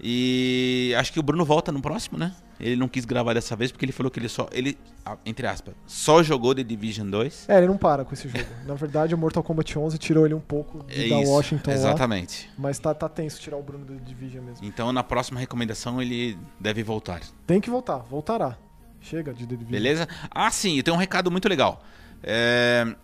E 0.00 0.94
acho 0.98 1.12
que 1.12 1.18
o 1.18 1.22
Bruno 1.22 1.44
volta 1.44 1.72
no 1.72 1.82
próximo, 1.82 2.16
né? 2.16 2.32
Ele 2.58 2.76
não 2.76 2.88
quis 2.88 3.04
gravar 3.04 3.34
dessa 3.34 3.56
vez 3.56 3.72
porque 3.72 3.84
ele 3.84 3.92
falou 3.92 4.10
que 4.10 4.18
ele 4.18 4.28
só. 4.28 4.48
Ele, 4.52 4.78
entre 5.26 5.46
aspas, 5.46 5.74
só 5.86 6.22
jogou 6.22 6.54
The 6.54 6.62
Division 6.62 7.08
2. 7.10 7.48
É, 7.48 7.58
ele 7.58 7.66
não 7.66 7.76
para 7.76 8.04
com 8.04 8.14
esse 8.14 8.28
jogo. 8.28 8.46
Na 8.64 8.74
verdade, 8.74 9.14
o 9.14 9.18
Mortal 9.18 9.42
Kombat 9.42 9.78
11 9.78 9.98
tirou 9.98 10.24
ele 10.24 10.34
um 10.34 10.40
pouco 10.40 10.84
é 10.88 11.08
da 11.08 11.16
Washington 11.16 11.70
Exatamente. 11.70 12.46
Lá, 12.46 12.54
mas 12.58 12.78
tá, 12.78 12.94
tá 12.94 13.08
tenso 13.08 13.40
tirar 13.40 13.56
o 13.56 13.62
Bruno 13.62 13.84
do 13.84 13.94
The 13.94 14.04
Division 14.04 14.44
mesmo. 14.44 14.66
Então, 14.66 14.92
na 14.92 15.02
próxima 15.02 15.40
recomendação, 15.40 16.00
ele 16.00 16.38
deve 16.60 16.82
voltar. 16.82 17.20
Tem 17.46 17.60
que 17.60 17.70
voltar, 17.70 17.98
voltará. 17.98 18.56
Chega 19.00 19.32
de 19.32 19.46
The 19.46 19.56
Division. 19.56 19.70
Beleza? 19.70 20.08
Ah, 20.30 20.50
sim, 20.50 20.76
eu 20.76 20.82
tenho 20.82 20.96
um 20.96 21.00
recado 21.00 21.30
muito 21.30 21.48
legal. 21.48 21.82
É, 22.22 22.94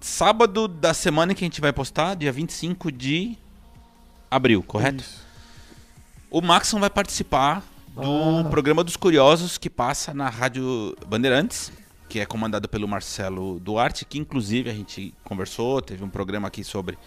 sábado 0.00 0.68
da 0.68 0.94
semana 0.94 1.34
que 1.34 1.44
a 1.44 1.46
gente 1.46 1.60
vai 1.60 1.72
postar, 1.72 2.14
dia 2.14 2.32
25 2.32 2.92
de 2.92 3.36
abril, 4.30 4.62
correto? 4.62 5.02
Isso. 5.02 5.24
O 6.30 6.40
Maxon 6.40 6.80
vai 6.80 6.90
participar 6.90 7.62
do 7.94 8.46
ah. 8.46 8.50
programa 8.50 8.82
dos 8.82 8.96
curiosos 8.96 9.58
que 9.58 9.70
passa 9.70 10.12
na 10.12 10.28
Rádio 10.28 10.96
Bandeirantes, 11.06 11.72
que 12.08 12.20
é 12.20 12.26
comandado 12.26 12.68
pelo 12.68 12.86
Marcelo 12.88 13.58
Duarte, 13.60 14.04
que 14.04 14.18
inclusive 14.18 14.70
a 14.70 14.74
gente 14.74 15.14
conversou, 15.24 15.80
teve 15.80 16.04
um 16.04 16.08
programa 16.08 16.48
aqui 16.48 16.64
sobre 16.64 16.98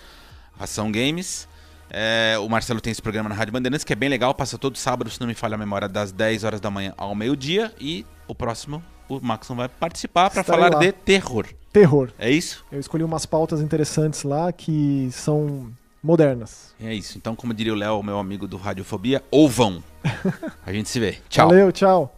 ação 0.60 0.91
games. 0.91 1.47
É, 1.89 2.36
o 2.39 2.50
Marcelo 2.50 2.82
tem 2.82 2.91
esse 2.91 3.02
programa 3.02 3.30
na 3.30 3.36
Rádio 3.36 3.54
Bandeirantes, 3.54 3.84
que 3.84 3.93
é 3.93 3.95
bem 3.95 4.10
legal, 4.10 4.34
passa 4.34 4.58
todo 4.58 4.78
sábado, 4.78 5.10
se 5.10 5.19
não 5.19 5.28
me 5.28 5.34
falha 5.34 5.56
a 5.56 5.58
memória, 5.58 5.88
das 5.88 6.12
10 6.12 6.43
horas 6.43 6.60
da 6.60 6.69
manhã 6.69 6.93
ao 6.97 7.15
meio-dia. 7.15 7.73
E 7.80 8.06
o 8.28 8.36
próximo, 8.36 8.84
o 9.08 9.19
Maxon 9.21 9.56
vai 9.56 9.69
participar 9.69 10.30
para 10.30 10.43
falar 10.43 10.73
lá. 10.73 10.80
de 10.80 10.91
terror 10.91 11.47
terror. 11.78 12.10
É 12.17 12.30
isso? 12.30 12.65
Eu 12.71 12.80
escolhi 12.80 13.04
umas 13.04 13.26
pautas 13.26 13.62
interessantes 13.62 14.23
lá 14.23 14.52
que 14.52 15.10
são 15.12 15.71
modernas. 16.08 16.74
É 16.82 16.93
isso. 16.93 17.17
Então, 17.17 17.36
como 17.36 17.54
diria 17.54 17.74
o 17.74 17.76
Léo, 17.76 18.02
meu 18.02 18.17
amigo 18.17 18.48
do 18.48 18.58
Radiofobia, 18.58 19.22
ou 19.30 19.48
vão. 19.48 19.84
A 20.65 20.72
gente 20.72 20.89
se 20.89 21.00
vê. 21.00 21.17
Tchau. 21.30 21.50
Valeu, 21.50 21.72
tchau. 21.72 22.17